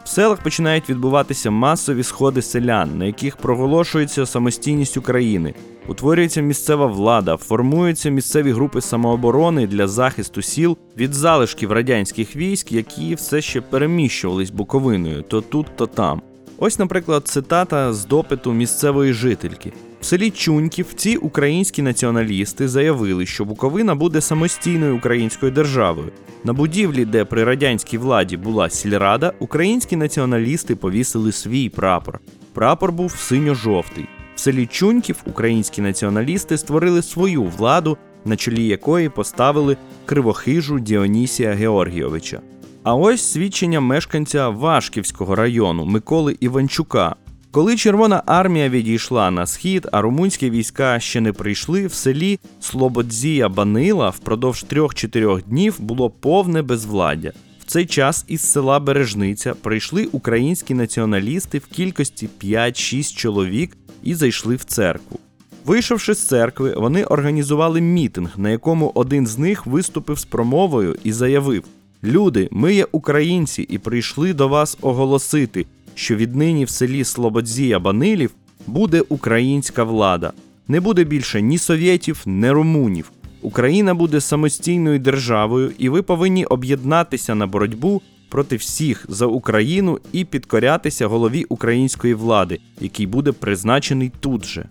В 0.07 0.09
селах 0.09 0.43
починають 0.43 0.89
відбуватися 0.89 1.51
масові 1.51 2.03
сходи 2.03 2.41
селян, 2.41 2.97
на 2.97 3.05
яких 3.05 3.37
проголошується 3.37 4.25
самостійність 4.25 4.97
України, 4.97 5.53
утворюється 5.87 6.41
місцева 6.41 6.85
влада, 6.85 7.37
формуються 7.37 8.09
місцеві 8.09 8.51
групи 8.51 8.81
самооборони 8.81 9.67
для 9.67 9.87
захисту 9.87 10.41
сіл 10.41 10.77
від 10.97 11.13
залишків 11.13 11.71
радянських 11.71 12.35
військ, 12.35 12.71
які 12.71 13.15
все 13.15 13.41
ще 13.41 13.61
переміщувались 13.61 14.49
Буковиною 14.49 15.21
то 15.21 15.41
тут, 15.41 15.67
то 15.75 15.87
там. 15.87 16.21
Ось, 16.59 16.79
наприклад, 16.79 17.27
цитата 17.27 17.93
з 17.93 18.05
допиту 18.05 18.53
місцевої 18.53 19.13
жительки. 19.13 19.73
В 20.01 20.05
селі 20.05 20.29
Чуньків 20.29 20.93
ці 20.95 21.17
українські 21.17 21.81
націоналісти 21.81 22.67
заявили, 22.67 23.25
що 23.25 23.45
Буковина 23.45 23.95
буде 23.95 24.21
самостійною 24.21 24.97
українською 24.97 25.51
державою. 25.51 26.11
На 26.43 26.53
будівлі, 26.53 27.05
де 27.05 27.25
при 27.25 27.43
радянській 27.43 27.97
владі 27.97 28.37
була 28.37 28.69
сільрада, 28.69 29.33
українські 29.39 29.95
націоналісти 29.95 30.75
повісили 30.75 31.31
свій 31.31 31.69
прапор. 31.69 32.19
Прапор 32.53 32.91
був 32.91 33.11
синьо-жовтий. 33.11 34.05
В 34.35 34.39
селі 34.39 34.65
Чуньків 34.65 35.15
українські 35.25 35.81
націоналісти 35.81 36.57
створили 36.57 37.01
свою 37.01 37.43
владу, 37.43 37.97
на 38.25 38.35
чолі 38.35 38.67
якої 38.67 39.09
поставили 39.09 39.77
кривохижу 40.05 40.79
Діонісія 40.79 41.53
Георгійовича. 41.53 42.41
А 42.87 42.95
ось 42.95 43.21
свідчення 43.21 43.79
мешканця 43.79 44.49
Вашківського 44.49 45.35
району 45.35 45.85
Миколи 45.85 46.37
Іванчука. 46.39 47.15
Коли 47.51 47.75
Червона 47.75 48.23
армія 48.25 48.69
відійшла 48.69 49.31
на 49.31 49.45
схід, 49.45 49.87
а 49.91 50.01
румунські 50.01 50.49
війська 50.49 50.99
ще 50.99 51.21
не 51.21 51.33
прийшли, 51.33 51.87
в 51.87 51.93
селі 51.93 52.39
Слободзія 52.59 53.49
Банила 53.49 54.09
впродовж 54.09 54.63
трьох-чотирьох 54.63 55.43
днів 55.43 55.75
було 55.79 56.09
повне 56.09 56.61
безвладдя. 56.61 57.31
В 57.59 57.65
цей 57.65 57.85
час 57.85 58.25
із 58.27 58.41
села 58.41 58.79
Бережниця 58.79 59.53
прийшли 59.53 60.05
українські 60.11 60.73
націоналісти 60.73 61.57
в 61.57 61.65
кількості 61.65 62.29
5-6 62.43 63.15
чоловік 63.15 63.77
і 64.03 64.15
зайшли 64.15 64.55
в 64.55 64.63
церкву. 64.63 65.19
Вийшовши 65.65 66.13
з 66.13 66.27
церкви, 66.27 66.75
вони 66.77 67.03
організували 67.03 67.81
мітинг, 67.81 68.33
на 68.37 68.49
якому 68.49 68.91
один 68.95 69.27
з 69.27 69.37
них 69.37 69.65
виступив 69.65 70.19
з 70.19 70.25
промовою 70.25 70.95
і 71.03 71.11
заявив: 71.11 71.63
Люди, 72.03 72.49
ми 72.51 72.73
є 72.73 72.87
українці 72.91 73.61
і 73.61 73.77
прийшли 73.77 74.33
до 74.33 74.47
вас 74.47 74.77
оголосити, 74.81 75.65
що 75.95 76.15
віднині 76.15 76.65
в 76.65 76.69
селі 76.69 77.03
Слободзія 77.03 77.79
Банилів 77.79 78.31
буде 78.67 79.01
українська 79.09 79.83
влада. 79.83 80.33
Не 80.67 80.79
буде 80.79 81.03
більше 81.03 81.41
ні 81.41 81.57
совєтів, 81.57 82.23
ні 82.25 82.51
румунів. 82.51 83.11
Україна 83.41 83.93
буде 83.93 84.21
самостійною 84.21 84.99
державою, 84.99 85.71
і 85.77 85.89
ви 85.89 86.01
повинні 86.01 86.45
об'єднатися 86.45 87.35
на 87.35 87.47
боротьбу 87.47 88.01
проти 88.29 88.55
всіх 88.55 89.05
за 89.09 89.25
Україну 89.25 89.99
і 90.11 90.25
підкорятися 90.25 91.07
голові 91.07 91.45
української 91.49 92.13
влади, 92.13 92.59
який 92.81 93.07
буде 93.07 93.31
призначений 93.31 94.11
тут 94.19 94.45
же. 94.45 94.69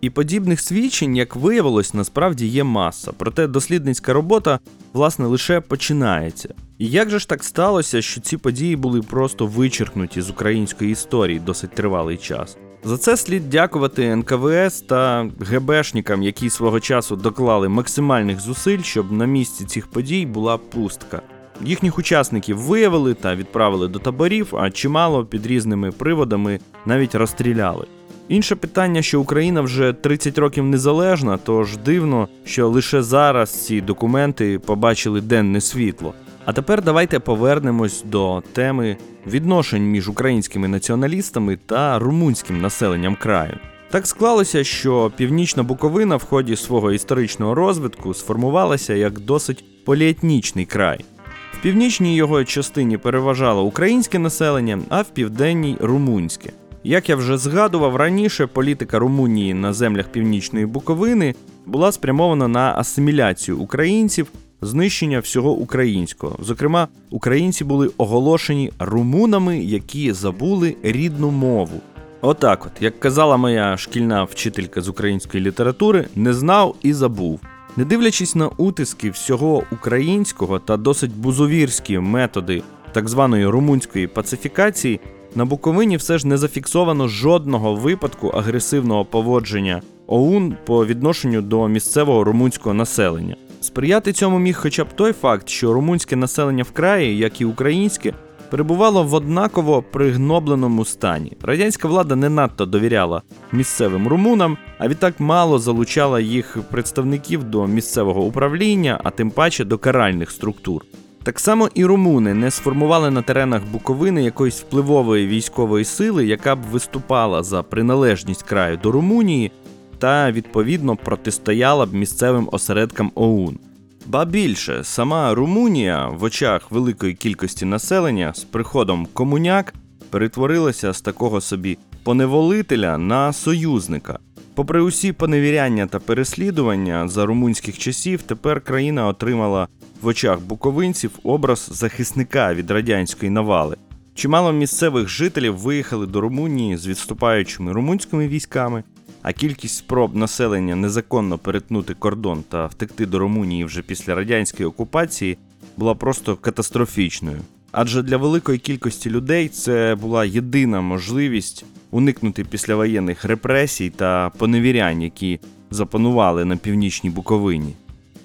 І 0.00 0.10
подібних 0.10 0.60
свідчень, 0.60 1.16
як 1.16 1.36
виявилось, 1.36 1.94
насправді 1.94 2.46
є 2.46 2.64
маса, 2.64 3.12
проте 3.16 3.46
дослідницька 3.46 4.12
робота, 4.12 4.58
власне, 4.92 5.26
лише 5.26 5.60
починається. 5.60 6.54
І 6.78 6.86
як 6.86 7.10
же 7.10 7.18
ж 7.18 7.28
так 7.28 7.44
сталося, 7.44 8.02
що 8.02 8.20
ці 8.20 8.36
події 8.36 8.76
були 8.76 9.02
просто 9.02 9.46
вичеркнуті 9.46 10.20
з 10.20 10.30
української 10.30 10.90
історії 10.90 11.38
досить 11.38 11.74
тривалий 11.74 12.16
час? 12.16 12.56
За 12.84 12.98
це 12.98 13.16
слід 13.16 13.50
дякувати 13.50 14.16
НКВС 14.16 14.84
та 14.86 15.30
ГБшникам, 15.40 16.22
які 16.22 16.50
свого 16.50 16.80
часу 16.80 17.16
доклали 17.16 17.68
максимальних 17.68 18.40
зусиль, 18.40 18.82
щоб 18.82 19.12
на 19.12 19.26
місці 19.26 19.64
цих 19.64 19.86
подій 19.86 20.26
була 20.26 20.56
пустка. 20.56 21.22
Їхніх 21.64 21.98
учасників 21.98 22.58
виявили 22.58 23.14
та 23.14 23.34
відправили 23.34 23.88
до 23.88 23.98
таборів, 23.98 24.56
а 24.56 24.70
чимало 24.70 25.24
під 25.24 25.46
різними 25.46 25.92
приводами 25.92 26.60
навіть 26.86 27.14
розстріляли. 27.14 27.86
Інше 28.28 28.56
питання, 28.56 29.02
що 29.02 29.20
Україна 29.20 29.60
вже 29.60 29.92
30 29.92 30.38
років 30.38 30.64
незалежна, 30.64 31.38
тож 31.44 31.76
дивно, 31.76 32.28
що 32.44 32.68
лише 32.68 33.02
зараз 33.02 33.66
ці 33.66 33.80
документи 33.80 34.58
побачили 34.58 35.20
денне 35.20 35.60
світло. 35.60 36.14
А 36.44 36.52
тепер 36.52 36.82
давайте 36.82 37.18
повернемось 37.18 38.02
до 38.06 38.42
теми 38.52 38.96
відношень 39.26 39.82
між 39.82 40.08
українськими 40.08 40.68
націоналістами 40.68 41.58
та 41.66 41.98
румунським 41.98 42.60
населенням 42.60 43.16
краю. 43.20 43.58
Так 43.90 44.06
склалося, 44.06 44.64
що 44.64 45.12
північна 45.16 45.62
Буковина 45.62 46.16
в 46.16 46.24
ході 46.24 46.56
свого 46.56 46.92
історичного 46.92 47.54
розвитку 47.54 48.14
сформувалася 48.14 48.94
як 48.94 49.20
досить 49.20 49.84
поліетнічний 49.84 50.66
край. 50.66 51.04
В 51.52 51.62
північній 51.62 52.16
його 52.16 52.44
частині 52.44 52.98
переважало 52.98 53.62
українське 53.64 54.18
населення, 54.18 54.78
а 54.88 55.02
в 55.02 55.10
південній 55.10 55.76
румунське. 55.80 56.52
Як 56.84 57.08
я 57.08 57.16
вже 57.16 57.38
згадував 57.38 57.96
раніше, 57.96 58.46
політика 58.46 58.98
Румунії 58.98 59.54
на 59.54 59.72
землях 59.72 60.08
північної 60.08 60.66
Буковини 60.66 61.34
була 61.66 61.92
спрямована 61.92 62.48
на 62.48 62.74
асиміляцію 62.76 63.58
українців, 63.58 64.26
знищення 64.62 65.20
всього 65.20 65.52
українського. 65.52 66.36
Зокрема, 66.42 66.88
українці 67.10 67.64
були 67.64 67.90
оголошені 67.96 68.72
румунами, 68.78 69.58
які 69.58 70.12
забули 70.12 70.76
рідну 70.82 71.30
мову. 71.30 71.80
Отак, 72.20 72.66
от, 72.66 72.82
як 72.82 73.00
казала 73.00 73.36
моя 73.36 73.76
шкільна 73.76 74.24
вчителька 74.24 74.80
з 74.80 74.88
української 74.88 75.44
літератури, 75.44 76.06
не 76.16 76.32
знав 76.32 76.74
і 76.82 76.92
забув. 76.92 77.40
Не 77.76 77.84
дивлячись 77.84 78.34
на 78.34 78.48
утиски 78.48 79.10
всього 79.10 79.62
українського 79.72 80.58
та 80.58 80.76
досить 80.76 81.16
бузовірські 81.16 81.98
методи 81.98 82.62
так 82.92 83.08
званої 83.08 83.46
румунської 83.46 84.06
пацифікації, 84.06 85.00
на 85.38 85.44
Буковині 85.44 85.96
все 85.96 86.18
ж 86.18 86.26
не 86.26 86.36
зафіксовано 86.36 87.08
жодного 87.08 87.74
випадку 87.74 88.28
агресивного 88.28 89.04
поводження 89.04 89.82
ОУН 90.06 90.56
по 90.66 90.86
відношенню 90.86 91.42
до 91.42 91.68
місцевого 91.68 92.24
румунського 92.24 92.74
населення. 92.74 93.36
Сприяти 93.60 94.12
цьому 94.12 94.38
міг 94.38 94.58
хоча 94.60 94.84
б 94.84 94.86
той 94.96 95.12
факт, 95.12 95.48
що 95.48 95.72
румунське 95.72 96.16
населення 96.16 96.62
в 96.62 96.70
краї, 96.70 97.18
як 97.18 97.40
і 97.40 97.44
українське, 97.44 98.14
перебувало 98.50 99.04
в 99.04 99.14
однаково 99.14 99.82
пригнобленому 99.82 100.84
стані. 100.84 101.32
Радянська 101.42 101.88
влада 101.88 102.16
не 102.16 102.28
надто 102.28 102.66
довіряла 102.66 103.22
місцевим 103.52 104.08
румунам, 104.08 104.56
а 104.78 104.88
відтак 104.88 105.20
мало 105.20 105.58
залучала 105.58 106.20
їх 106.20 106.58
представників 106.70 107.44
до 107.44 107.66
місцевого 107.66 108.24
управління, 108.24 109.00
а 109.04 109.10
тим 109.10 109.30
паче 109.30 109.64
до 109.64 109.78
каральних 109.78 110.30
структур. 110.30 110.84
Так 111.22 111.40
само 111.40 111.68
і 111.74 111.84
румуни 111.84 112.34
не 112.34 112.50
сформували 112.50 113.10
на 113.10 113.22
теренах 113.22 113.62
Буковини 113.72 114.22
якоїсь 114.22 114.60
впливової 114.60 115.26
військової 115.26 115.84
сили, 115.84 116.26
яка 116.26 116.56
б 116.56 116.62
виступала 116.62 117.42
за 117.42 117.62
приналежність 117.62 118.42
краю 118.42 118.76
до 118.82 118.92
Румунії 118.92 119.52
та 119.98 120.32
відповідно 120.32 120.96
протистояла 120.96 121.86
б 121.86 121.94
місцевим 121.94 122.48
осередкам 122.52 123.12
ОУН. 123.14 123.58
Ба 124.06 124.24
більше, 124.24 124.84
сама 124.84 125.34
Румунія 125.34 126.06
в 126.06 126.22
очах 126.22 126.70
великої 126.70 127.14
кількості 127.14 127.64
населення 127.64 128.32
з 128.34 128.44
приходом 128.44 129.06
комуняк 129.12 129.74
перетворилася 130.10 130.92
з 130.92 131.00
такого 131.00 131.40
собі 131.40 131.78
поневолителя 132.02 132.98
на 132.98 133.32
союзника. 133.32 134.18
Попри 134.54 134.80
усі 134.80 135.12
поневіряння 135.12 135.86
та 135.86 135.98
переслідування 135.98 137.08
за 137.08 137.26
румунських 137.26 137.78
часів, 137.78 138.22
тепер 138.22 138.60
країна 138.60 139.06
отримала 139.06 139.68
в 140.02 140.06
очах 140.06 140.40
буковинців 140.40 141.18
образ 141.22 141.68
захисника 141.72 142.54
від 142.54 142.70
радянської 142.70 143.30
навали. 143.30 143.76
Чимало 144.14 144.52
місцевих 144.52 145.08
жителів 145.08 145.56
виїхали 145.56 146.06
до 146.06 146.20
Румунії 146.20 146.76
з 146.76 146.86
відступаючими 146.86 147.72
румунськими 147.72 148.28
військами, 148.28 148.82
а 149.22 149.32
кількість 149.32 149.76
спроб 149.76 150.16
населення 150.16 150.76
незаконно 150.76 151.38
перетнути 151.38 151.94
кордон 151.94 152.44
та 152.48 152.66
втекти 152.66 153.06
до 153.06 153.18
Румунії 153.18 153.64
вже 153.64 153.82
після 153.82 154.14
радянської 154.14 154.66
окупації 154.66 155.38
була 155.76 155.94
просто 155.94 156.36
катастрофічною. 156.36 157.38
Адже 157.72 158.02
для 158.02 158.16
великої 158.16 158.58
кількості 158.58 159.10
людей 159.10 159.48
це 159.48 159.96
була 160.00 160.24
єдина 160.24 160.80
можливість 160.80 161.64
уникнути 161.90 162.44
післявоєнних 162.44 163.24
репресій 163.24 163.90
та 163.90 164.30
поневірянь, 164.30 165.02
які 165.02 165.40
запанували 165.70 166.44
на 166.44 166.56
північній 166.56 167.10
Буковині. 167.10 167.74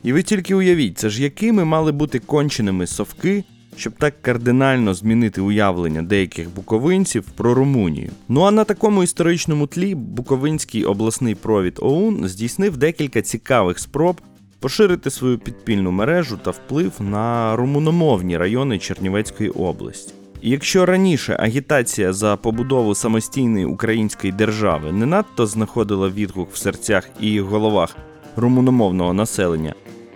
І 0.03 0.13
ви 0.13 0.23
тільки 0.23 0.55
уявіть, 0.55 0.97
це 0.97 1.09
ж 1.09 1.23
якими 1.23 1.65
мали 1.65 1.91
бути 1.91 2.19
конченими 2.19 2.87
совки, 2.87 3.43
щоб 3.77 3.93
так 3.93 4.21
кардинально 4.21 4.93
змінити 4.93 5.41
уявлення 5.41 6.01
деяких 6.01 6.49
буковинців 6.55 7.23
про 7.23 7.53
Румунію. 7.53 8.09
Ну 8.29 8.41
а 8.41 8.51
на 8.51 8.63
такому 8.63 9.03
історичному 9.03 9.67
тлі 9.67 9.95
Буковинський 9.95 10.85
обласний 10.85 11.35
провід 11.35 11.79
ОУН 11.81 12.27
здійснив 12.27 12.77
декілька 12.77 13.21
цікавих 13.21 13.79
спроб 13.79 14.21
поширити 14.59 15.09
свою 15.09 15.37
підпільну 15.37 15.91
мережу 15.91 16.39
та 16.43 16.51
вплив 16.51 16.91
на 16.99 17.55
румуномовні 17.55 18.37
райони 18.37 18.79
Чернівецької 18.79 19.49
області. 19.49 20.13
І 20.41 20.49
якщо 20.49 20.85
раніше 20.85 21.37
агітація 21.39 22.13
за 22.13 22.35
побудову 22.35 22.95
самостійної 22.95 23.65
української 23.65 24.33
держави 24.33 24.91
не 24.91 25.05
надто 25.05 25.45
знаходила 25.45 26.09
відгук 26.09 26.51
в 26.53 26.57
серцях 26.57 27.09
і 27.19 27.39
головах 27.39 27.95
румуномовного 28.35 29.13
населення, 29.13 29.73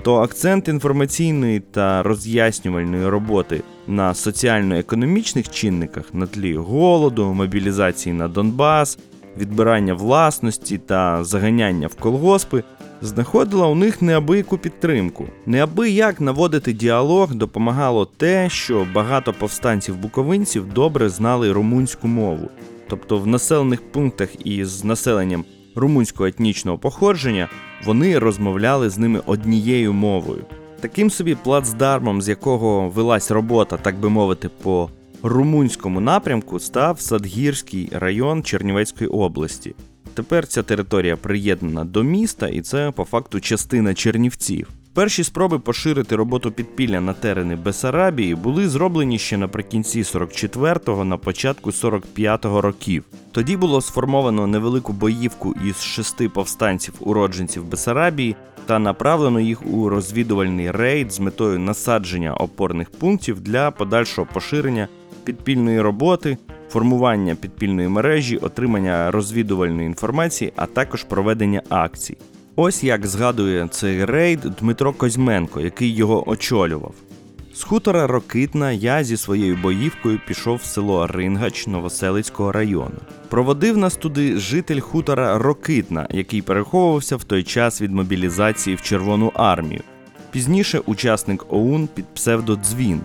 то 0.08 0.16
акцент 0.16 0.68
інформаційної 0.68 1.60
та 1.60 2.04
роз'яснювальної 2.04 3.10
роботи 3.10 3.62
на 3.88 4.14
соціально-економічних 4.14 5.50
чинниках 5.50 6.14
на 6.14 6.28
тлі 6.28 6.56
голоду, 6.56 7.34
мобілізації 7.34 8.14
на 8.14 8.28
Донбас, 8.28 9.00
відбирання 9.38 9.94
власності 9.94 10.78
та 10.78 11.24
заганяння 11.24 11.88
в 11.88 11.96
колгоспи 11.96 12.64
знаходила 13.02 13.68
у 13.68 13.76
них 13.76 14.02
неабияку 14.02 14.58
підтримку. 14.58 15.26
Неабияк 15.46 16.22
наводити 16.22 16.74
діалог 16.74 17.34
допомагало 17.34 18.06
те, 18.06 18.50
що 18.50 18.88
багато 18.94 19.32
повстанців-буковинців 19.32 20.74
добре 20.74 21.10
знали 21.10 21.52
румунську 21.52 22.08
мову, 22.08 22.50
тобто 22.90 23.18
в 23.18 23.28
населених 23.28 23.92
пунктах 23.92 24.46
із 24.46 24.84
населенням 24.84 25.46
румунського 25.78 26.28
етнічного 26.28 26.78
походження 26.78 27.50
вони 27.86 28.20
розмовляли 28.20 28.90
з 28.90 28.98
ними 28.98 29.22
однією 29.26 29.94
мовою. 29.94 30.46
Таким 30.80 31.10
собі 31.10 31.36
плацдармом, 31.36 32.22
з 32.22 32.30
якого 32.30 32.90
велась 32.90 33.32
робота, 33.32 33.78
так 33.78 34.00
би 34.00 34.10
мовити, 34.10 34.50
по 34.64 34.90
румунському 35.24 36.00
напрямку, 36.00 36.60
став 36.60 37.00
Садгірський 37.00 37.90
район 37.92 38.44
Чернівецької 38.44 39.10
області. 39.10 39.76
Тепер 40.14 40.48
ця 40.48 40.64
територія 40.64 41.18
приєднана 41.18 41.86
до 41.86 42.04
міста, 42.04 42.48
і 42.48 42.62
це 42.62 42.92
по 42.92 43.04
факту 43.04 43.40
частина 43.40 43.94
Чернівців. 43.94 44.68
Перші 44.98 45.24
спроби 45.24 45.60
поширити 45.60 46.16
роботу 46.16 46.52
підпілля 46.52 47.02
на 47.02 47.14
терени 47.14 47.56
Бесарабії 47.56 48.36
були 48.36 48.70
зроблені 48.70 49.20
ще 49.20 49.38
наприкінці 49.38 50.02
44-го, 50.02 51.04
на 51.04 51.18
початку 51.18 51.70
45-го 51.70 52.62
років. 52.62 53.04
Тоді 53.32 53.58
було 53.58 53.82
сформовано 53.82 54.48
невелику 54.48 54.94
боївку 54.94 55.56
із 55.66 55.82
шести 55.82 56.28
повстанців-уродженців 56.28 57.64
Бесарабії 57.64 58.36
та 58.66 58.80
направлено 58.80 59.40
їх 59.40 59.66
у 59.66 59.90
розвідувальний 59.90 60.72
рейд 60.72 61.14
з 61.14 61.20
метою 61.20 61.60
насадження 61.60 62.34
опорних 62.34 62.90
пунктів 62.90 63.40
для 63.40 63.72
подальшого 63.72 64.28
поширення 64.34 64.88
підпільної 65.24 65.82
роботи, 65.82 66.38
формування 66.70 67.36
підпільної 67.36 67.88
мережі, 67.88 68.38
отримання 68.38 69.12
розвідувальної 69.12 69.88
інформації, 69.88 70.54
а 70.56 70.66
також 70.66 71.04
проведення 71.04 71.62
акцій. 71.70 72.18
Ось 72.60 72.84
як 72.84 73.08
згадує 73.08 73.68
цей 73.72 74.06
рейд 74.06 74.40
Дмитро 74.40 74.94
Козьменко, 74.94 75.62
який 75.62 75.96
його 75.96 76.30
очолював. 76.30 76.94
З 77.54 77.64
хутора 77.64 78.08
Рокитна 78.08 78.72
я 78.72 79.04
зі 79.04 79.18
своєю 79.18 79.58
боївкою 79.58 80.20
пішов 80.28 80.58
в 80.58 80.64
село 80.66 81.08
Рингач 81.08 81.68
Новоселицького 81.68 82.52
району. 82.52 82.96
Проводив 83.30 83.78
нас 83.78 83.96
туди 83.96 84.38
житель 84.38 84.80
хутора 84.80 85.38
Рокитна, 85.38 86.08
який 86.12 86.42
переховувався 86.42 87.16
в 87.16 87.24
той 87.24 87.44
час 87.44 87.82
від 87.82 87.92
мобілізації 87.92 88.76
в 88.76 88.82
Червону 88.82 89.32
армію. 89.36 89.82
Пізніше 90.32 90.80
учасник 90.80 91.46
ОУН 91.50 91.90
під 91.94 92.06
псевдодзвін 92.06 93.02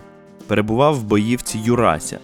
перебував 0.46 0.94
в 0.94 1.02
боївці 1.02 1.58
Юрася. 1.58 2.18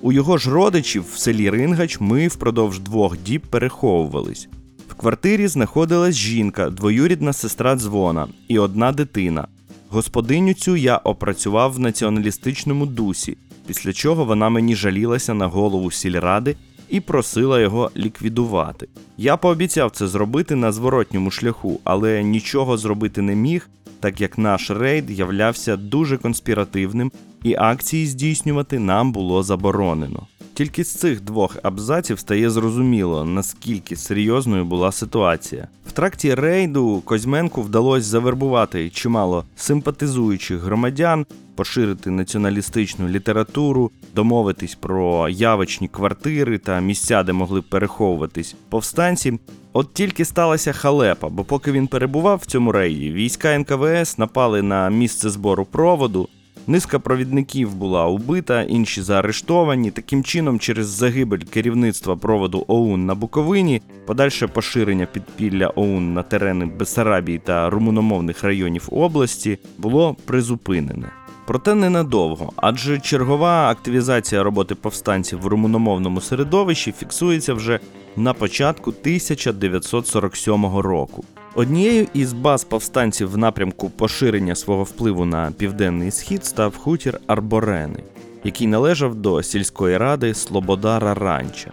У 0.00 0.12
його 0.12 0.38
ж 0.38 0.50
родичів 0.50 1.04
в 1.12 1.18
селі 1.18 1.50
Рингач 1.50 2.00
ми 2.00 2.28
впродовж 2.28 2.78
двох 2.78 3.18
діб 3.18 3.42
переховувались. 3.50 4.48
В 4.92 4.94
квартирі 4.94 5.46
знаходилась 5.48 6.14
жінка, 6.14 6.70
двоюрідна 6.70 7.32
сестра 7.32 7.76
дзвона 7.76 8.28
і 8.48 8.58
одна 8.58 8.92
дитина. 8.92 9.48
Господиню 9.88 10.54
цю 10.54 10.76
я 10.76 10.96
опрацював 10.96 11.72
в 11.72 11.78
націоналістичному 11.78 12.86
дусі, 12.86 13.36
після 13.66 13.92
чого 13.92 14.24
вона 14.24 14.48
мені 14.48 14.74
жалілася 14.76 15.34
на 15.34 15.46
голову 15.46 15.90
сільради 15.90 16.56
і 16.88 17.00
просила 17.00 17.60
його 17.60 17.90
ліквідувати. 17.96 18.88
Я 19.16 19.36
пообіцяв 19.36 19.90
це 19.90 20.08
зробити 20.08 20.56
на 20.56 20.72
зворотньому 20.72 21.30
шляху, 21.30 21.80
але 21.84 22.22
нічого 22.22 22.76
зробити 22.76 23.22
не 23.22 23.34
міг, 23.34 23.68
так 24.02 24.20
як 24.20 24.38
наш 24.38 24.70
рейд 24.70 25.10
являвся 25.10 25.76
дуже 25.76 26.16
конспіративним 26.18 27.12
і 27.44 27.54
акції 27.58 28.06
здійснювати 28.06 28.78
нам 28.78 29.12
було 29.12 29.42
заборонено. 29.42 30.26
Тільки 30.54 30.84
з 30.84 30.94
цих 30.94 31.20
двох 31.20 31.58
абзаців 31.62 32.18
стає 32.18 32.50
зрозуміло, 32.50 33.24
наскільки 33.24 33.96
серйозною 33.96 34.64
була 34.64 34.92
ситуація. 34.92 35.68
В 35.86 35.92
тракті 35.92 36.34
рейду 36.34 37.02
Козьменку 37.04 37.62
вдалося 37.62 38.06
завербувати 38.06 38.90
чимало 38.90 39.44
симпатизуючих 39.56 40.60
громадян, 40.60 41.26
поширити 41.54 42.10
націоналістичну 42.10 43.08
літературу, 43.08 43.90
домовитись 44.14 44.74
про 44.74 45.28
явочні 45.28 45.88
квартири 45.88 46.58
та 46.58 46.80
місця, 46.80 47.22
де 47.22 47.32
могли 47.32 47.62
переховуватись 47.62 48.54
повстанці. 48.68 49.38
От 49.72 49.94
тільки 49.94 50.24
сталася 50.24 50.72
халепа, 50.72 51.28
бо 51.28 51.44
поки 51.44 51.72
він 51.72 51.86
перебував 51.86 52.38
в 52.38 52.46
цьому 52.46 52.72
рейді, 52.72 53.12
війська 53.12 53.58
НКВС 53.58 54.14
напали 54.18 54.62
на 54.62 54.90
місце 54.90 55.30
збору 55.30 55.64
проводу. 55.64 56.28
Низка 56.66 56.98
провідників 56.98 57.74
була 57.74 58.06
убита, 58.06 58.62
інші 58.62 59.02
заарештовані. 59.02 59.90
Таким 59.90 60.24
чином, 60.24 60.58
через 60.58 60.86
загибель 60.86 61.38
керівництва 61.38 62.16
проводу 62.16 62.64
ОУН 62.68 63.06
на 63.06 63.14
Буковині, 63.14 63.82
подальше 64.06 64.46
поширення 64.46 65.06
підпілля 65.06 65.72
ОУН 65.76 66.14
на 66.14 66.22
терени 66.22 66.66
Бесарабії 66.66 67.38
та 67.38 67.70
румуномовних 67.70 68.44
районів 68.44 68.88
області 68.90 69.58
було 69.78 70.16
призупинене. 70.24 71.12
Проте 71.46 71.74
ненадовго, 71.74 72.52
адже 72.56 72.98
чергова 73.00 73.70
активізація 73.70 74.42
роботи 74.42 74.74
повстанців 74.74 75.40
в 75.40 75.46
румуномовному 75.46 76.20
середовищі 76.20 76.92
фіксується 76.92 77.54
вже 77.54 77.80
на 78.16 78.34
початку 78.34 78.90
1947 78.90 80.66
року. 80.76 81.24
Однією 81.54 82.06
із 82.14 82.32
баз 82.32 82.64
повстанців 82.64 83.30
в 83.30 83.38
напрямку 83.38 83.90
поширення 83.90 84.54
свого 84.54 84.82
впливу 84.82 85.24
на 85.24 85.52
південний 85.58 86.10
схід 86.10 86.44
став 86.44 86.76
хутір 86.76 87.20
Арборени, 87.26 88.02
який 88.44 88.66
належав 88.66 89.14
до 89.14 89.42
сільської 89.42 89.96
ради 89.96 90.34
Слободара 90.34 91.14
Ранча. 91.14 91.70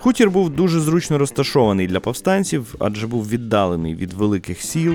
Хутір 0.00 0.30
був 0.30 0.50
дуже 0.50 0.80
зручно 0.80 1.18
розташований 1.18 1.86
для 1.86 2.00
повстанців, 2.00 2.74
адже 2.78 3.06
був 3.06 3.28
віддалений 3.28 3.94
від 3.94 4.12
великих 4.12 4.62
сіл, 4.62 4.94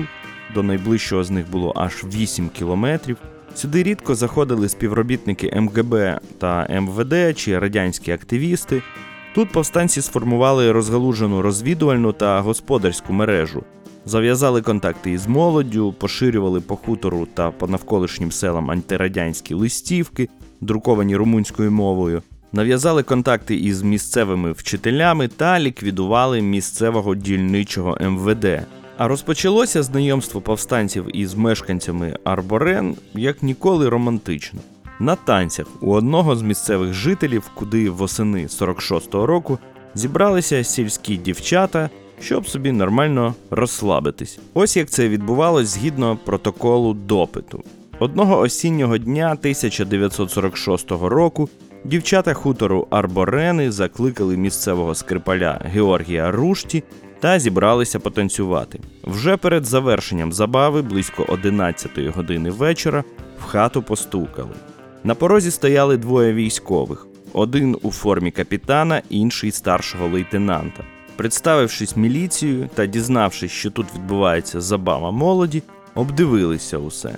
до 0.54 0.62
найближчого 0.62 1.24
з 1.24 1.30
них 1.30 1.50
було 1.50 1.72
аж 1.76 2.04
8 2.04 2.48
кілометрів. 2.48 3.16
Сюди 3.54 3.82
рідко 3.82 4.14
заходили 4.14 4.68
співробітники 4.68 5.60
МГБ 5.60 6.20
та 6.38 6.80
МВД 6.80 7.38
чи 7.38 7.58
радянські 7.58 8.12
активісти. 8.12 8.82
Тут 9.34 9.48
повстанці 9.50 10.02
сформували 10.02 10.72
розгалужену 10.72 11.42
розвідувальну 11.42 12.12
та 12.12 12.40
господарську 12.40 13.12
мережу, 13.12 13.62
зав'язали 14.04 14.62
контакти 14.62 15.10
із 15.10 15.26
молоддю, 15.26 15.92
поширювали 15.92 16.60
по 16.60 16.76
хутору 16.76 17.26
та 17.34 17.50
по 17.50 17.66
навколишнім 17.66 18.32
селам 18.32 18.70
антирадянські 18.70 19.54
листівки, 19.54 20.28
друковані 20.60 21.16
румунською 21.16 21.70
мовою, 21.70 22.22
нав'язали 22.52 23.02
контакти 23.02 23.56
із 23.56 23.82
місцевими 23.82 24.52
вчителями 24.52 25.28
та 25.28 25.60
ліквідували 25.60 26.42
місцевого 26.42 27.14
дільничого 27.14 27.98
МВД. 28.00 28.62
А 28.98 29.08
розпочалося 29.08 29.82
знайомство 29.82 30.40
повстанців 30.40 31.16
із 31.16 31.34
мешканцями 31.34 32.16
Арборен 32.24 32.96
як 33.14 33.42
ніколи 33.42 33.88
романтично. 33.88 34.60
На 35.00 35.16
танцях 35.16 35.66
у 35.80 35.92
одного 35.92 36.36
з 36.36 36.42
місцевих 36.42 36.92
жителів, 36.92 37.50
куди 37.54 37.90
восени 37.90 38.46
46-го 38.46 39.26
року 39.26 39.58
зібралися 39.94 40.64
сільські 40.64 41.16
дівчата, 41.16 41.90
щоб 42.20 42.48
собі 42.48 42.72
нормально 42.72 43.34
розслабитись. 43.50 44.38
Ось 44.54 44.76
як 44.76 44.90
це 44.90 45.08
відбувалось 45.08 45.68
згідно 45.68 46.18
протоколу 46.24 46.94
допиту. 46.94 47.62
Одного 47.98 48.38
осіннього 48.38 48.98
дня 48.98 49.26
1946 49.26 50.90
року 50.90 51.48
дівчата 51.84 52.34
хутору 52.34 52.86
Арборени 52.90 53.70
закликали 53.70 54.36
місцевого 54.36 54.94
скрипаля 54.94 55.60
Георгія 55.64 56.30
Рушті 56.30 56.82
та 57.20 57.38
зібралися 57.38 57.98
потанцювати. 57.98 58.80
Вже 59.04 59.36
перед 59.36 59.64
завершенням 59.64 60.32
забави, 60.32 60.82
близько 60.82 61.26
11 61.28 61.98
години 61.98 62.50
вечора, 62.50 63.04
в 63.40 63.44
хату 63.44 63.82
постукали. 63.82 64.54
На 65.04 65.14
порозі 65.14 65.50
стояли 65.50 65.96
двоє 65.96 66.32
військових: 66.32 67.06
один 67.32 67.76
у 67.82 67.90
формі 67.90 68.30
капітана, 68.30 69.02
інший 69.10 69.50
старшого 69.50 70.08
лейтенанта. 70.08 70.84
Представившись 71.16 71.96
міліцією 71.96 72.68
та 72.74 72.86
дізнавшись, 72.86 73.52
що 73.52 73.70
тут 73.70 73.86
відбувається 73.94 74.60
забава 74.60 75.10
молоді, 75.10 75.62
обдивилися 75.94 76.78
усе. 76.78 77.16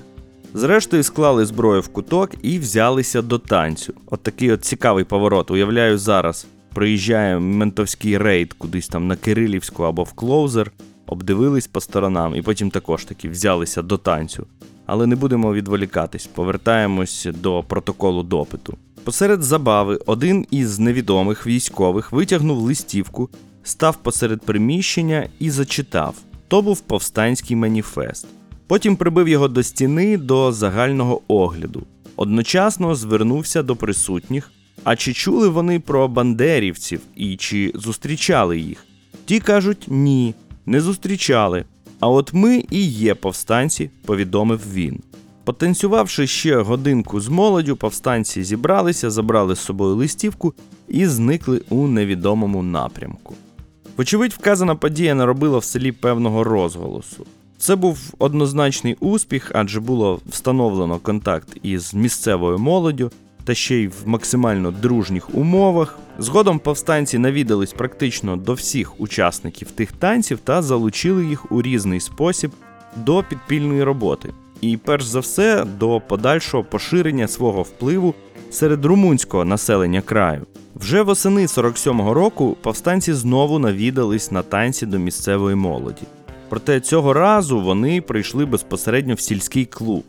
Зрештою, 0.55 1.03
склали 1.03 1.47
зброю 1.47 1.81
в 1.81 1.89
куток 1.89 2.31
і 2.43 2.59
взялися 2.59 3.23
до 3.23 3.39
танцю. 3.39 3.95
От 4.07 4.23
такий 4.23 4.53
от 4.53 4.65
цікавий 4.65 5.05
поворот. 5.05 5.51
Уявляю 5.51 5.99
зараз. 5.99 6.47
Приїжджає 6.75 7.39
ментовський 7.39 8.19
рейд 8.19 8.53
кудись 8.53 8.89
там 8.89 9.07
на 9.07 9.17
Кирилівську 9.17 9.83
або 9.83 10.03
в 10.03 10.13
Клоузер, 10.13 10.73
обдивились 11.07 11.67
по 11.67 11.81
сторонам 11.81 12.35
і 12.35 12.43
потім 12.43 12.71
також 12.71 13.05
таки 13.05 13.29
взялися 13.29 13.83
до 13.83 13.99
танцю. 13.99 14.47
Але 14.87 15.07
не 15.07 15.17
будемо 15.17 15.55
відволікатись, 15.55 16.27
повертаємось 16.27 17.29
до 17.43 17.63
протоколу 17.63 18.23
допиту. 18.23 18.77
Посеред 19.05 19.43
забави 19.43 19.99
один 20.07 20.47
із 20.51 20.79
невідомих 20.79 21.47
військових 21.47 22.13
витягнув 22.13 22.59
листівку, 22.59 23.31
став 23.63 23.97
посеред 23.97 24.41
приміщення 24.43 25.29
і 25.39 25.51
зачитав. 25.51 26.15
То 26.49 26.63
був 26.63 26.81
повстанський 26.81 27.57
маніфест. 27.57 28.27
Потім 28.67 28.97
прибив 28.97 29.29
його 29.29 29.49
до 29.49 29.63
стіни 29.63 30.19
до 30.19 30.53
загального 30.53 31.21
огляду. 31.29 31.83
Одночасно 32.17 32.95
звернувся 32.95 33.63
до 33.63 33.77
присутніх. 33.77 34.51
А 34.85 34.97
чи 34.97 35.13
чули 35.13 35.49
вони 35.49 35.81
про 35.81 36.09
бандерівців 36.09 37.01
і 37.17 37.37
чи 37.37 37.73
зустрічали 37.75 38.59
їх? 38.59 38.87
Ті 39.25 39.41
кажуть 39.41 39.85
ні, 39.89 40.35
не 40.67 40.81
зустрічали. 40.81 41.65
А 42.05 42.09
от 42.09 42.35
ми 42.35 42.65
і 42.71 42.87
є 42.87 43.15
повстанці, 43.15 43.91
повідомив 44.07 44.61
він. 44.73 45.01
Потанцювавши 45.45 46.27
ще 46.27 46.57
годинку 46.57 47.21
з 47.21 47.29
молоддю, 47.29 47.77
повстанці 47.77 48.45
зібралися, 48.45 49.11
забрали 49.11 49.57
з 49.57 49.61
собою 49.61 49.95
листівку 49.95 50.55
і 50.89 51.07
зникли 51.07 51.63
у 51.69 51.87
невідомому 51.87 52.63
напрямку. 52.63 53.35
Вочевидь, 53.97 54.33
вказана 54.33 54.75
подія 54.75 55.15
наробила 55.15 55.59
в 55.59 55.65
селі 55.65 55.93
певного 55.93 56.45
розголосу. 56.45 57.27
Це 57.59 57.77
був 57.77 57.99
однозначний 58.19 58.97
успіх, 59.01 59.51
адже 59.55 59.81
було 59.81 60.21
встановлено 60.27 60.99
контакт 60.99 61.49
із 61.63 61.95
місцевою 61.95 62.59
молоддю 62.59 63.11
та 63.45 63.55
ще 63.55 63.77
й 63.77 63.89
в 63.89 64.03
максимально 64.07 64.71
дружніх 64.71 65.35
умовах. 65.35 65.99
Згодом 66.19 66.59
повстанці 66.59 67.19
навідались 67.19 67.73
практично 67.73 68.37
до 68.37 68.55
всіх 68.55 69.01
учасників 69.01 69.71
тих 69.71 69.93
танців 69.93 70.39
та 70.45 70.63
залучили 70.63 71.27
їх 71.27 71.53
у 71.53 71.63
різний 71.63 72.01
спосіб 72.01 72.51
до 72.97 73.23
підпільної 73.23 73.83
роботи. 73.83 74.33
І 74.61 74.77
перш 74.77 75.05
за 75.05 75.21
все 75.21 75.65
до 75.65 76.01
подальшого 76.01 76.65
поширення 76.65 77.29
свого 77.29 77.63
впливу 77.63 78.15
серед 78.51 78.85
румунського 78.85 79.45
населення 79.45 80.01
краю. 80.01 80.47
Вже 80.75 81.03
восени 81.03 81.47
47-го 81.47 82.15
року 82.15 82.57
повстанці 82.63 83.13
знову 83.13 83.59
навідались 83.59 84.31
на 84.31 84.43
танці 84.43 84.87
до 84.87 84.99
місцевої 84.99 85.57
молоді. 85.57 86.03
Проте 86.49 86.81
цього 86.81 87.13
разу 87.13 87.61
вони 87.61 88.01
прийшли 88.01 88.47
безпосередньо 88.47 89.15
в 89.15 89.21
сільський 89.21 89.65
клуб. 89.65 90.05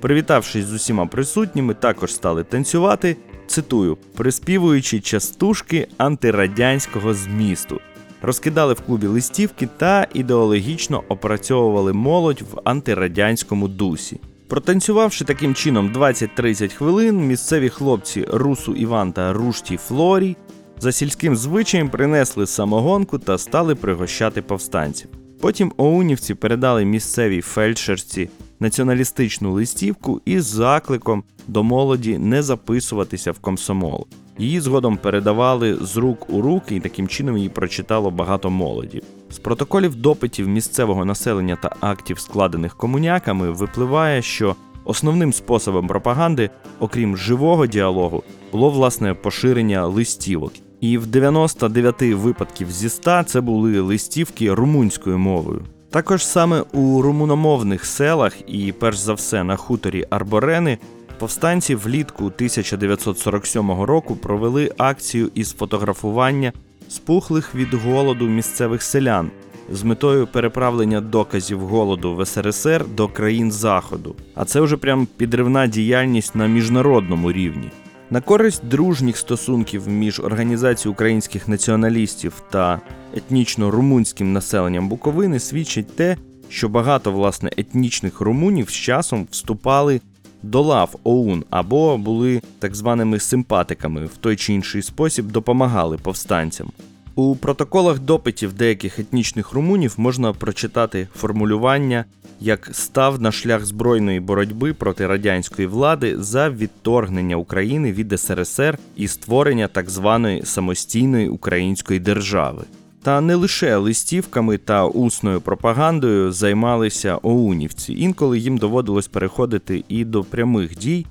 Привітавшись 0.00 0.64
з 0.64 0.72
усіма 0.72 1.06
присутніми, 1.06 1.74
також 1.74 2.14
стали 2.14 2.44
танцювати, 2.44 3.16
цитую, 3.46 3.98
приспівуючи 4.16 5.00
частушки 5.00 5.88
антирадянського 5.98 7.14
змісту. 7.14 7.80
Розкидали 8.22 8.74
в 8.74 8.80
клубі 8.80 9.06
листівки 9.06 9.68
та 9.76 10.06
ідеологічно 10.14 11.02
опрацьовували 11.08 11.92
молодь 11.92 12.42
в 12.52 12.60
антирадянському 12.64 13.68
дусі. 13.68 14.20
Протанцювавши 14.48 15.24
таким 15.24 15.54
чином 15.54 15.92
20-30 15.92 16.74
хвилин, 16.74 17.26
місцеві 17.26 17.68
хлопці 17.68 18.26
Русу 18.32 18.74
Іван 18.74 19.12
та 19.12 19.32
Рушті 19.32 19.76
Флорій 19.76 20.36
за 20.78 20.92
сільським 20.92 21.36
звичаєм 21.36 21.88
принесли 21.90 22.46
самогонку 22.46 23.18
та 23.18 23.38
стали 23.38 23.74
пригощати 23.74 24.42
повстанців. 24.42 25.08
Потім 25.40 25.72
оунівці 25.76 26.34
передали 26.34 26.84
місцевій 26.84 27.40
фельдшерці 27.40 28.28
націоналістичну 28.60 29.52
листівку 29.52 30.20
із 30.24 30.44
закликом 30.44 31.24
до 31.48 31.62
молоді 31.62 32.18
не 32.18 32.42
записуватися 32.42 33.32
в 33.32 33.38
комсомол. 33.38 34.06
Її 34.38 34.60
згодом 34.60 34.96
передавали 34.96 35.78
з 35.80 35.96
рук 35.96 36.30
у 36.30 36.42
руки, 36.42 36.76
і 36.76 36.80
таким 36.80 37.08
чином 37.08 37.36
її 37.36 37.48
прочитало 37.48 38.10
багато 38.10 38.50
молоді. 38.50 39.02
З 39.30 39.38
протоколів 39.38 39.94
допитів 39.94 40.48
місцевого 40.48 41.04
населення 41.04 41.56
та 41.62 41.76
актів, 41.80 42.18
складених 42.18 42.76
комуняками, 42.76 43.50
випливає, 43.50 44.22
що 44.22 44.56
основним 44.84 45.32
способом 45.32 45.86
пропаганди, 45.86 46.50
окрім 46.80 47.16
живого 47.16 47.66
діалогу, 47.66 48.22
було 48.52 48.70
власне 48.70 49.14
поширення 49.14 49.86
листівок. 49.86 50.52
І 50.80 50.98
в 50.98 51.06
99 51.06 52.02
випадків 52.02 52.70
зі 52.70 52.88
100 52.88 53.22
це 53.26 53.40
були 53.40 53.80
листівки 53.80 54.54
румунською 54.54 55.18
мовою. 55.18 55.62
Також 55.90 56.26
саме 56.26 56.60
у 56.72 57.02
румуномовних 57.02 57.84
селах 57.84 58.36
і, 58.46 58.72
перш 58.72 58.98
за 58.98 59.12
все, 59.12 59.44
на 59.44 59.56
хуторі 59.56 60.06
Арборени 60.10 60.78
повстанці 61.18 61.74
влітку 61.74 62.24
1947 62.24 63.70
року 63.82 64.16
провели 64.16 64.72
акцію 64.78 65.30
із 65.34 65.52
фотографування 65.52 66.52
спухлих 66.88 67.54
від 67.54 67.74
голоду 67.74 68.28
місцевих 68.28 68.82
селян 68.82 69.30
з 69.70 69.82
метою 69.82 70.26
переправлення 70.26 71.00
доказів 71.00 71.60
голоду 71.60 72.14
в 72.14 72.26
СРСР 72.26 72.84
до 72.88 73.08
країн 73.08 73.52
Заходу. 73.52 74.14
А 74.34 74.44
це 74.44 74.60
вже 74.60 74.76
прям 74.76 75.08
підривна 75.16 75.66
діяльність 75.66 76.34
на 76.34 76.46
міжнародному 76.46 77.32
рівні. 77.32 77.70
На 78.10 78.20
користь 78.20 78.64
дружніх 78.64 79.16
стосунків 79.16 79.88
між 79.88 80.20
організацією 80.20 80.92
українських 80.92 81.48
націоналістів 81.48 82.42
та 82.50 82.80
етнічно-румунським 83.16 84.24
населенням 84.24 84.88
Буковини 84.88 85.40
свідчить 85.40 85.96
те, 85.96 86.16
що 86.48 86.68
багато 86.68 87.12
власне 87.12 87.50
етнічних 87.56 88.20
румунів 88.20 88.70
з 88.70 88.72
часом 88.72 89.26
вступали 89.30 90.00
до 90.42 90.62
лав 90.62 90.96
ОУН 91.04 91.44
або 91.50 91.98
були 91.98 92.42
так 92.58 92.74
званими 92.74 93.20
симпатиками 93.20 94.04
в 94.04 94.16
той 94.16 94.36
чи 94.36 94.54
інший 94.54 94.82
спосіб 94.82 95.26
допомагали 95.26 95.98
повстанцям. 95.98 96.70
У 97.18 97.36
протоколах 97.36 97.98
допитів 97.98 98.52
деяких 98.52 98.98
етнічних 98.98 99.52
румунів 99.52 99.94
можна 99.96 100.32
прочитати 100.32 101.08
формулювання 101.16 102.04
як 102.40 102.70
став 102.72 103.20
на 103.20 103.32
шлях 103.32 103.64
збройної 103.64 104.20
боротьби 104.20 104.74
проти 104.74 105.06
радянської 105.06 105.68
влади 105.68 106.14
за 106.18 106.50
відторгнення 106.50 107.36
України 107.36 107.92
від 107.92 108.20
СРСР 108.20 108.78
і 108.96 109.08
створення 109.08 109.68
так 109.68 109.90
званої 109.90 110.44
самостійної 110.44 111.28
української 111.28 112.00
держави. 112.00 112.64
Та 113.02 113.20
не 113.20 113.34
лише 113.34 113.76
листівками 113.76 114.58
та 114.58 114.86
усною 114.86 115.40
пропагандою 115.40 116.32
займалися 116.32 117.18
оунівці. 117.22 117.92
Інколи 117.92 118.38
їм 118.38 118.58
доводилось 118.58 119.08
переходити 119.08 119.84
і 119.88 120.04
до 120.04 120.24
прямих 120.24 120.78
дій. 120.78 121.06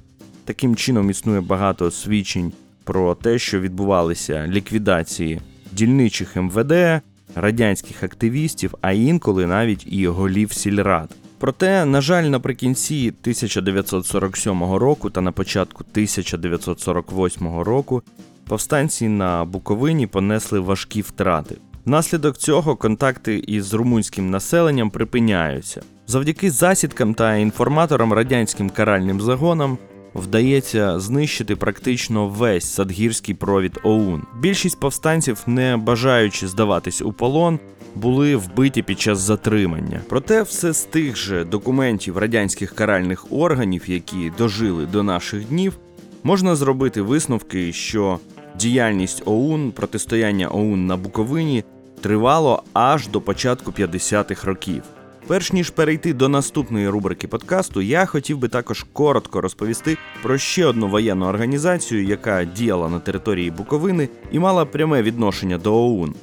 Таким 0.46 0.76
чином 0.76 1.10
існує 1.10 1.41
багато 1.41 1.91
свідчень 1.91 2.52
про 2.84 3.15
те, 3.15 3.39
що 3.39 3.60
відбувалися 3.60 4.48
ліквідації 4.48 5.41
дільничих 5.76 6.36
МВД, 6.36 7.02
радянських 7.36 8.04
активістів, 8.04 8.76
а 8.82 8.92
інколи 8.92 9.46
навіть 9.48 9.88
і 9.88 10.08
голів 10.08 10.54
сільрад. 10.54 11.10
Проте, 11.38 11.86
на 11.86 12.02
жаль, 12.02 12.24
наприкінці 12.24 13.08
1947 13.08 14.64
року 14.64 15.10
та 15.10 15.22
на 15.22 15.32
початку 15.32 15.84
1948 15.92 17.60
року 17.60 18.04
повстанці 18.48 19.08
на 19.08 19.46
Буковині 19.46 20.08
понесли 20.08 20.60
важкі 20.60 21.02
втрати. 21.02 21.56
Внаслідок 21.86 22.38
цього 22.38 22.76
контакти 22.76 23.38
із 23.38 23.74
румунським 23.74 24.30
населенням 24.30 24.90
припиняються. 24.90 25.82
Завдяки 26.08 26.52
засідкам 26.52 27.14
та 27.14 27.36
інформаторам 27.36 28.14
радянським 28.14 28.70
каральним 28.70 29.22
загонам 29.22 29.78
вдається 30.15 30.99
знищити 30.99 31.56
практично 31.56 32.28
весь 32.28 32.73
садгірський 32.73 33.36
провід 33.36 33.80
ОУН. 33.84 34.23
Більшість 34.39 34.80
повстанців, 34.80 35.43
не 35.47 35.78
бажаючи 35.78 36.47
здаватись 36.47 37.01
у 37.01 37.13
полон, 37.13 37.60
були 37.95 38.36
вбиті 38.36 38.82
під 38.82 38.99
час 38.99 39.19
затримання. 39.19 40.01
Проте 40.10 40.41
все 40.41 40.73
з 40.73 40.84
тих 40.84 41.17
же 41.17 41.45
документів 41.45 42.17
радянських 42.17 42.75
каральних 42.75 43.32
органів, 43.32 43.84
які 43.88 44.32
дожили 44.38 44.86
до 44.86 45.04
наших 45.04 45.45
днів, 45.47 45.78
можна 46.23 46.56
зробити 46.56 47.01
висновки, 47.01 47.73
що 47.73 48.19
діяльність 48.60 49.23
ОУН, 49.25 49.71
протистояння 49.71 50.47
ОУН 50.47 50.88
на 50.88 50.97
Буковині 50.97 51.63
тривало 52.01 52.63
аж 52.73 53.08
до 53.08 53.21
початку 53.21 53.71
50-х 53.71 54.47
років. 54.47 54.84
Перш 55.28 55.54
ніж 55.54 55.70
перейти 55.70 56.14
до 56.14 56.30
наступної 56.30 56.90
рубрики 56.90 57.28
подкасту, 57.28 57.82
я 57.82 58.06
хотів 58.06 58.38
би 58.38 58.48
також 58.48 58.86
коротко 58.94 59.42
розповісти 59.42 59.98
про 60.24 60.38
ще 60.38 60.66
одну 60.66 60.88
воєнну 60.88 61.26
організацію, 61.26 62.04
яка 62.04 62.46
діяла 62.46 62.90
на 62.90 63.00
території 63.00 63.52
Буковини 63.52 64.10
і 64.32 64.40
мала 64.40 64.66
пряме 64.66 65.02
відношення 65.02 65.58
до 65.58 65.76
ОУН. 65.76 66.16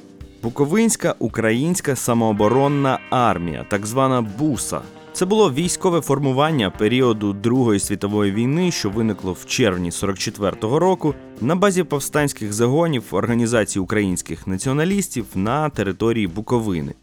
Буковинська 0.43 1.15
українська 1.19 1.95
самооборонна 1.95 2.99
армія, 3.09 3.65
так 3.69 3.85
звана 3.85 4.21
БУСА. 4.21 4.81
Це 5.13 5.25
було 5.25 5.51
військове 5.51 6.01
формування 6.01 6.69
періоду 6.69 7.33
Другої 7.33 7.79
світової 7.79 8.31
війни, 8.31 8.71
що 8.71 8.89
виникло 8.89 9.33
в 9.33 9.45
червні 9.45 9.89
44-го 9.89 10.79
року 10.79 11.15
на 11.41 11.55
базі 11.55 11.83
повстанських 11.83 12.53
загонів 12.53 13.03
організації 13.11 13.83
українських 13.83 14.47
націоналістів 14.47 15.25
на 15.35 15.69
території 15.69 16.27
Буковини. 16.27 16.93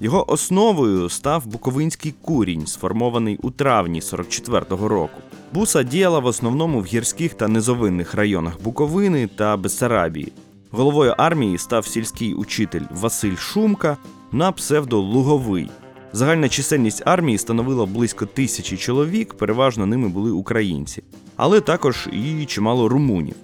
Його 0.00 0.30
основою 0.30 1.08
став 1.08 1.46
Буковинський 1.46 2.14
курінь, 2.22 2.66
сформований 2.66 3.38
у 3.42 3.50
травні 3.50 4.00
44-го 4.00 4.88
року. 4.88 5.20
Буса 5.52 5.82
діяла 5.82 6.18
в 6.18 6.26
основному 6.26 6.80
в 6.80 6.84
гірських 6.84 7.34
та 7.34 7.48
низовинних 7.48 8.14
районах 8.14 8.62
Буковини 8.62 9.26
та 9.26 9.56
Бессарабії. 9.56 10.32
Головою 10.70 11.14
армії 11.18 11.58
став 11.58 11.86
сільський 11.86 12.34
учитель 12.34 12.82
Василь 12.90 13.36
Шумка 13.36 13.96
на 14.32 14.52
псевдо 14.52 15.00
Луговий. 15.00 15.70
Загальна 16.12 16.48
чисельність 16.48 17.02
армії 17.06 17.38
становила 17.38 17.86
близько 17.86 18.26
тисячі 18.26 18.76
чоловік, 18.76 19.34
переважно 19.34 19.86
ними 19.86 20.08
були 20.08 20.30
українці, 20.30 21.02
але 21.36 21.60
також 21.60 22.08
і 22.12 22.44
чимало 22.44 22.88
румунів. 22.88 23.34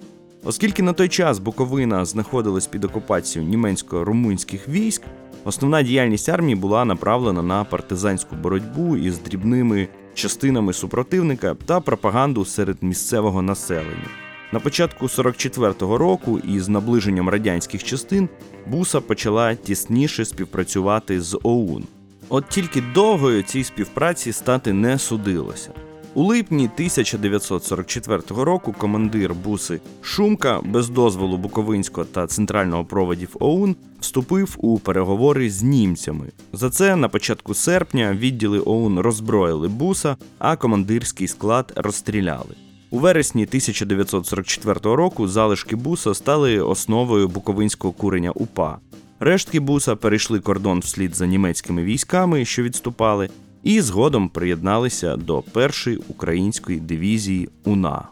Оскільки 0.43 0.83
на 0.83 0.93
той 0.93 1.09
час 1.09 1.39
Буковина 1.39 2.05
знаходилась 2.05 2.67
під 2.67 2.83
окупацією 2.83 3.51
німецько-румунських 3.51 4.69
військ, 4.69 5.01
основна 5.45 5.83
діяльність 5.83 6.29
армії 6.29 6.55
була 6.55 6.85
направлена 6.85 7.41
на 7.41 7.63
партизанську 7.63 8.35
боротьбу 8.35 8.97
із 8.97 9.19
дрібними 9.19 9.87
частинами 10.13 10.73
супротивника 10.73 11.55
та 11.65 11.79
пропаганду 11.79 12.45
серед 12.45 12.83
місцевого 12.83 13.41
населення. 13.41 14.09
На 14.51 14.59
початку 14.59 15.05
44-го 15.05 15.97
року 15.97 16.39
із 16.39 16.69
наближенням 16.69 17.29
радянських 17.29 17.83
частин 17.83 18.29
Буса 18.67 19.01
почала 19.01 19.55
тісніше 19.55 20.25
співпрацювати 20.25 21.21
з 21.21 21.39
ОУН. 21.43 21.83
От 22.29 22.49
тільки 22.49 22.83
довгою 22.93 23.43
цій 23.43 23.63
співпраці 23.63 24.31
стати 24.31 24.73
не 24.73 24.99
судилося. 24.99 25.71
У 26.13 26.23
липні 26.23 26.63
1944 26.63 28.21
року 28.27 28.75
командир 28.77 29.33
буси 29.33 29.79
Шумка 30.01 30.61
без 30.63 30.89
дозволу 30.89 31.37
Буковинського 31.37 32.05
та 32.05 32.27
центрального 32.27 32.85
проводів 32.85 33.29
ОУН 33.39 33.75
вступив 33.99 34.55
у 34.57 34.79
переговори 34.79 35.49
з 35.49 35.63
німцями. 35.63 36.25
За 36.53 36.69
це 36.69 36.95
на 36.95 37.09
початку 37.09 37.53
серпня 37.53 38.13
відділи 38.13 38.59
ОУН 38.59 38.99
роззброїли 38.99 39.67
буса, 39.67 40.17
а 40.39 40.55
командирський 40.55 41.27
склад 41.27 41.73
розстріляли. 41.75 42.55
У 42.89 42.99
вересні 42.99 43.43
1944 43.43 44.79
року 44.83 45.27
залишки 45.27 45.75
буса 45.75 46.13
стали 46.13 46.59
основою 46.59 47.27
буковинського 47.27 47.93
курення 47.93 48.31
УПА. 48.31 48.77
Рештки 49.19 49.59
буса 49.59 49.95
перейшли 49.95 50.39
кордон 50.39 50.79
вслід 50.79 51.15
за 51.15 51.25
німецькими 51.25 51.83
військами, 51.83 52.45
що 52.45 52.63
відступали, 52.63 53.29
і 53.63 53.81
згодом 53.81 54.29
приєдналися 54.29 55.17
до 55.17 55.41
першої 55.41 55.97
української 55.97 56.79
дивізії 56.79 57.49
УНА. 57.65 58.03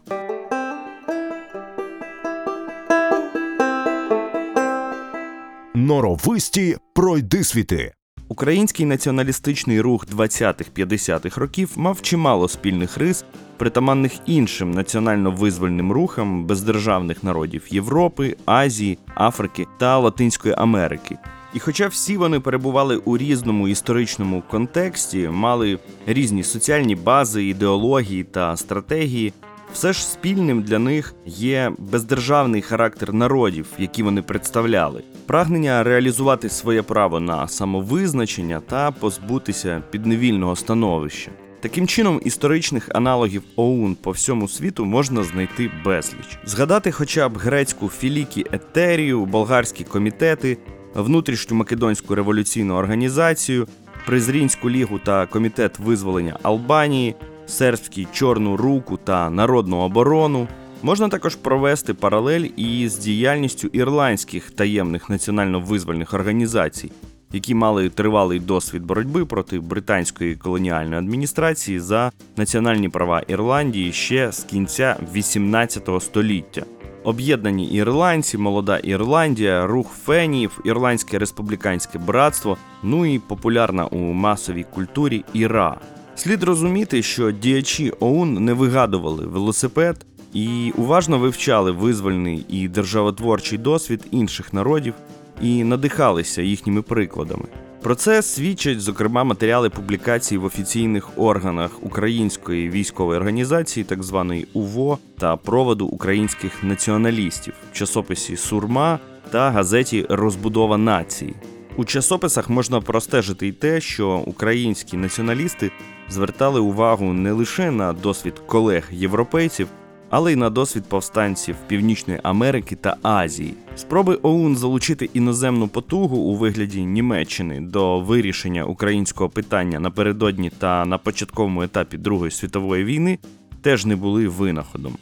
Норовисті 5.73 6.77
пройдисвіти. 6.95 7.93
Український 8.27 8.85
націоналістичний 8.85 9.81
рух 9.81 10.07
20-50-х 10.07 11.41
років 11.41 11.71
мав 11.75 12.01
чимало 12.01 12.47
спільних 12.47 12.97
рис, 12.97 13.25
притаманних 13.57 14.11
іншим 14.25 14.71
національно-визвольним 14.71 15.91
рухам 15.91 16.45
бездержавних 16.45 17.23
народів 17.23 17.63
Європи, 17.69 18.35
Азії, 18.45 18.97
Африки 19.15 19.65
та 19.79 19.97
Латинської 19.97 20.53
Америки. 20.57 21.17
І 21.53 21.59
хоча 21.59 21.87
всі 21.87 22.17
вони 22.17 22.39
перебували 22.39 22.97
у 22.97 23.17
різному 23.17 23.67
історичному 23.67 24.43
контексті, 24.49 25.29
мали 25.29 25.79
різні 26.05 26.43
соціальні 26.43 26.95
бази, 26.95 27.45
ідеології 27.45 28.23
та 28.23 28.57
стратегії, 28.57 29.33
все 29.73 29.93
ж 29.93 30.07
спільним 30.07 30.61
для 30.61 30.79
них 30.79 31.13
є 31.25 31.71
бездержавний 31.77 32.61
характер 32.61 33.13
народів, 33.13 33.65
які 33.79 34.03
вони 34.03 34.21
представляли, 34.21 35.03
прагнення 35.25 35.83
реалізувати 35.83 36.49
своє 36.49 36.81
право 36.81 37.19
на 37.19 37.47
самовизначення 37.47 38.59
та 38.59 38.91
позбутися 38.91 39.83
підневільного 39.91 40.55
становища. 40.55 41.31
Таким 41.61 41.87
чином, 41.87 42.21
історичних 42.25 42.89
аналогів 42.93 43.43
ОУН 43.55 43.95
по 43.95 44.11
всьому 44.11 44.47
світу 44.47 44.85
можна 44.85 45.23
знайти 45.23 45.71
безліч. 45.85 46.39
Згадати 46.45 46.91
хоча 46.91 47.29
б 47.29 47.37
грецьку 47.37 47.89
філікі 47.89 48.45
етерію, 48.51 49.25
болгарські 49.25 49.83
комітети, 49.83 50.57
внутрішню 50.95 51.57
македонську 51.57 52.15
революційну 52.15 52.73
організацію, 52.73 53.67
Призрінську 54.05 54.69
лігу 54.69 54.99
та 54.99 55.25
комітет 55.25 55.79
визволення 55.79 56.39
Албанії, 56.43 57.15
сербський 57.47 58.07
Чорну 58.13 58.57
руку 58.57 58.99
та 59.03 59.29
народну 59.29 59.77
оборону. 59.77 60.47
Можна 60.83 61.09
також 61.09 61.35
провести 61.35 61.93
паралель 61.93 62.45
із 62.57 62.97
діяльністю 62.97 63.67
ірландських 63.67 64.51
таємних 64.51 65.09
національно-визвольних 65.09 66.15
організацій, 66.15 66.91
які 67.33 67.55
мали 67.55 67.89
тривалий 67.89 68.39
досвід 68.39 68.83
боротьби 68.83 69.25
проти 69.25 69.59
британської 69.59 70.35
колоніальної 70.35 70.99
адміністрації 70.99 71.79
за 71.79 72.11
національні 72.37 72.89
права 72.89 73.21
Ірландії 73.27 73.91
ще 73.91 74.31
з 74.31 74.43
кінця 74.43 74.97
18 75.13 75.89
століття. 75.99 76.63
Об'єднані 77.03 77.65
ірландці, 77.65 78.37
молода 78.37 78.77
Ірландія, 78.77 79.67
рух 79.67 79.91
фенів, 80.05 80.59
Ірландське 80.65 81.19
республіканське 81.19 81.99
братство, 81.99 82.57
ну 82.83 83.05
і 83.05 83.19
популярна 83.19 83.85
у 83.85 83.97
масовій 83.97 84.65
культурі 84.73 85.25
Іра. 85.33 85.77
Слід 86.15 86.43
розуміти, 86.43 87.03
що 87.03 87.31
діячі 87.31 87.93
ОУН 87.99 88.33
не 88.33 88.53
вигадували 88.53 89.25
велосипед 89.25 90.05
і 90.33 90.73
уважно 90.77 91.19
вивчали 91.19 91.71
визвольний 91.71 92.45
і 92.49 92.67
державотворчий 92.67 93.57
досвід 93.57 94.07
інших 94.11 94.53
народів 94.53 94.93
і 95.41 95.63
надихалися 95.63 96.41
їхніми 96.41 96.81
прикладами. 96.81 97.45
Про 97.81 97.95
це 97.95 98.21
свідчать, 98.21 98.81
зокрема, 98.81 99.23
матеріали 99.23 99.69
публікацій 99.69 100.37
в 100.37 100.45
офіційних 100.45 101.09
органах 101.17 101.83
Української 101.83 102.69
військової 102.69 103.19
організації, 103.19 103.83
так 103.83 104.03
званої 104.03 104.47
УВО, 104.53 104.97
та 105.17 105.35
проводу 105.35 105.85
українських 105.85 106.63
націоналістів 106.63 107.53
в 107.71 107.75
часописі 107.75 108.37
Сурма 108.37 108.99
та 109.31 109.51
газеті 109.51 110.05
Розбудова 110.09 110.77
нації. 110.77 111.35
У 111.77 111.85
часописах 111.85 112.49
можна 112.49 112.81
простежити 112.81 113.47
й 113.47 113.51
те, 113.51 113.81
що 113.81 114.23
українські 114.25 114.97
націоналісти 114.97 115.71
звертали 116.09 116.59
увагу 116.59 117.13
не 117.13 117.31
лише 117.31 117.71
на 117.71 117.93
досвід 117.93 118.33
колег-європейців, 118.45 119.67
але 120.09 120.33
й 120.33 120.35
на 120.35 120.49
досвід 120.49 120.83
повстанців 120.87 121.55
Північної 121.67 122.19
Америки 122.23 122.75
та 122.75 122.97
Азії. 123.03 123.53
Спроби 123.75 124.19
ОУН 124.21 124.57
залучити 124.57 125.09
іноземну 125.13 125.67
потугу 125.67 126.17
у 126.17 126.35
вигляді 126.35 126.85
Німеччини 126.85 127.61
до 127.61 127.99
вирішення 127.99 128.65
українського 128.65 129.29
питання 129.29 129.79
напередодні 129.79 130.49
та 130.49 130.85
на 130.85 130.97
початковому 130.97 131.63
етапі 131.63 131.97
Другої 131.97 132.31
світової 132.31 132.83
війни 132.83 133.19
теж 133.61 133.85
не 133.85 133.95
були 133.95 134.27
винаходом. 134.27 134.97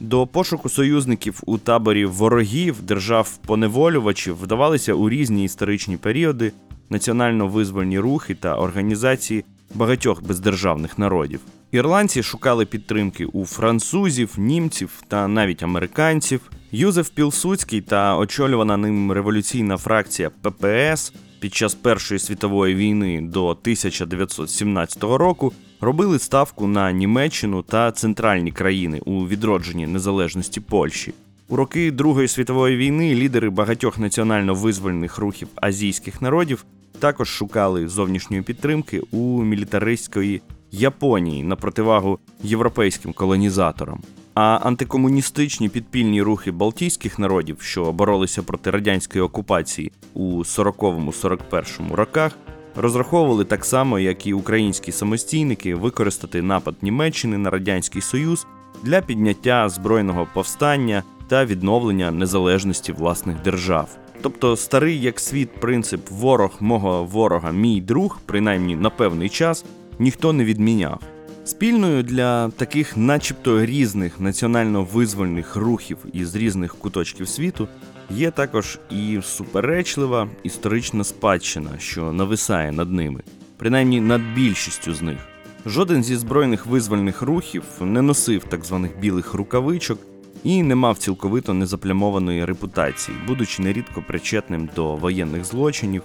До 0.00 0.26
пошуку 0.26 0.68
союзників 0.68 1.42
у 1.46 1.58
таборі 1.58 2.04
ворогів 2.04 2.82
держав-поневолювачів 2.82 4.36
вдавалися 4.42 4.94
у 4.94 5.10
різні 5.10 5.44
історичні 5.44 5.96
періоди 5.96 6.52
національно-визвольні 6.90 7.98
рухи 7.98 8.34
та 8.34 8.56
організації 8.56 9.44
багатьох 9.74 10.22
бездержавних 10.22 10.98
народів. 10.98 11.40
Ірландці 11.72 12.22
шукали 12.22 12.66
підтримки 12.66 13.26
у 13.26 13.44
французів, 13.44 14.34
німців 14.38 14.90
та 15.08 15.28
навіть 15.28 15.62
американців. 15.62 16.40
Юзеф 16.72 17.08
Пілсуцький 17.08 17.80
та 17.80 18.16
очолювана 18.16 18.76
ним 18.76 19.12
революційна 19.12 19.76
фракція 19.76 20.30
ППС 20.42 21.12
під 21.40 21.54
час 21.54 21.74
Першої 21.74 22.20
світової 22.20 22.74
війни 22.74 23.20
до 23.20 23.48
1917 23.48 25.02
року 25.02 25.52
робили 25.80 26.18
ставку 26.18 26.66
на 26.66 26.92
Німеччину 26.92 27.62
та 27.62 27.92
центральні 27.92 28.52
країни 28.52 29.00
у 29.04 29.26
відродженні 29.26 29.86
незалежності 29.86 30.60
Польщі. 30.60 31.14
У 31.48 31.56
роки 31.56 31.90
Другої 31.90 32.28
світової 32.28 32.76
війни 32.76 33.14
лідери 33.14 33.50
багатьох 33.50 33.98
національно-визвольних 33.98 35.18
рухів 35.18 35.48
азійських 35.56 36.22
народів 36.22 36.64
також 36.98 37.28
шукали 37.28 37.88
зовнішньої 37.88 38.42
підтримки 38.42 39.00
у 39.10 39.42
мілітаристської 39.42 40.42
Японії 40.72 41.42
на 41.42 41.56
противагу 41.56 42.18
європейським 42.42 43.12
колонізаторам. 43.12 44.00
А 44.34 44.42
антикомуністичні 44.42 45.68
підпільні 45.68 46.22
рухи 46.22 46.50
балтійських 46.50 47.18
народів, 47.18 47.56
що 47.60 47.92
боролися 47.92 48.42
проти 48.42 48.70
радянської 48.70 49.24
окупації 49.24 49.92
у 50.14 50.38
40-41 50.38 51.92
роках, 51.92 52.32
розраховували 52.76 53.44
так 53.44 53.64
само, 53.64 53.98
як 53.98 54.26
і 54.26 54.32
українські 54.32 54.92
самостійники, 54.92 55.74
використати 55.74 56.42
напад 56.42 56.74
Німеччини 56.82 57.38
на 57.38 57.50
Радянський 57.50 58.02
Союз 58.02 58.46
для 58.82 59.00
підняття 59.00 59.68
збройного 59.68 60.26
повстання 60.34 61.02
та 61.28 61.44
відновлення 61.44 62.10
незалежності 62.10 62.92
власних 62.92 63.42
держав. 63.42 63.88
Тобто 64.22 64.56
старий 64.56 65.00
як 65.00 65.20
світ 65.20 65.52
принцип 65.60 66.10
ворог 66.10 66.50
мого 66.60 67.04
ворога, 67.04 67.52
мій 67.52 67.80
друг, 67.80 68.18
принаймні 68.26 68.76
на 68.76 68.90
певний 68.90 69.28
час, 69.28 69.64
ніхто 69.98 70.32
не 70.32 70.44
відміняв. 70.44 71.00
Спільною 71.44 72.02
для 72.02 72.48
таких, 72.48 72.96
начебто 72.96 73.66
різних 73.66 74.20
національно-визвольних 74.20 75.56
рухів 75.56 75.98
із 76.12 76.36
різних 76.36 76.74
куточків 76.74 77.28
світу 77.28 77.68
є 78.10 78.30
також 78.30 78.78
і 78.90 79.18
суперечлива 79.22 80.28
історична 80.42 81.04
спадщина, 81.04 81.70
що 81.78 82.12
нависає 82.12 82.72
над 82.72 82.92
ними, 82.92 83.20
принаймні 83.56 84.00
над 84.00 84.22
більшістю 84.34 84.94
з 84.94 85.02
них. 85.02 85.18
Жоден 85.66 86.04
зі 86.04 86.16
збройних 86.16 86.66
визвольних 86.66 87.22
рухів 87.22 87.62
не 87.80 88.02
носив 88.02 88.44
так 88.44 88.64
званих 88.64 88.98
білих 89.00 89.34
рукавичок 89.34 89.98
і 90.44 90.62
не 90.62 90.74
мав 90.74 90.98
цілковито 90.98 91.54
незаплямованої 91.54 92.44
репутації, 92.44 93.16
будучи 93.26 93.62
нерідко 93.62 94.04
причетним 94.06 94.68
до 94.76 94.96
воєнних 94.96 95.44
злочинів 95.44 96.02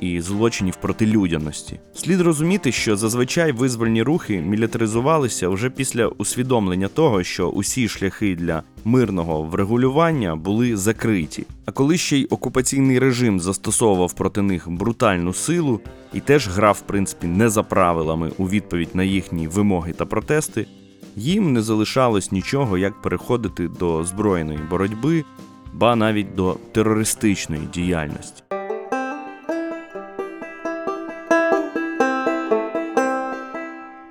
і 0.00 0.20
злочинів 0.20 0.76
проти 0.76 1.06
людяності. 1.06 1.80
Слід 1.94 2.20
розуміти, 2.20 2.72
що 2.72 2.96
зазвичай 2.96 3.52
визвольні 3.52 4.02
рухи 4.02 4.40
мілітаризувалися 4.40 5.48
вже 5.48 5.70
після 5.70 6.06
усвідомлення 6.06 6.88
того, 6.88 7.22
що 7.22 7.48
усі 7.48 7.88
шляхи 7.88 8.36
для 8.36 8.62
мирного 8.84 9.42
врегулювання 9.42 10.36
були 10.36 10.76
закриті. 10.76 11.46
А 11.66 11.72
коли 11.72 11.96
ще 11.96 12.18
й 12.18 12.26
окупаційний 12.30 12.98
режим 12.98 13.40
застосовував 13.40 14.12
проти 14.12 14.42
них 14.42 14.70
брутальну 14.70 15.32
силу 15.32 15.80
і 16.12 16.20
теж 16.20 16.48
грав, 16.48 16.74
в 16.74 16.86
принципі, 16.86 17.26
не 17.26 17.48
за 17.48 17.62
правилами 17.62 18.30
у 18.38 18.48
відповідь 18.48 18.94
на 18.94 19.02
їхні 19.02 19.48
вимоги 19.48 19.92
та 19.92 20.06
протести, 20.06 20.66
їм 21.16 21.52
не 21.52 21.62
залишалось 21.62 22.32
нічого, 22.32 22.78
як 22.78 23.02
переходити 23.02 23.68
до 23.68 24.04
збройної 24.04 24.60
боротьби, 24.70 25.24
ба 25.72 25.96
навіть 25.96 26.34
до 26.34 26.56
терористичної 26.72 27.62
діяльності. 27.74 28.42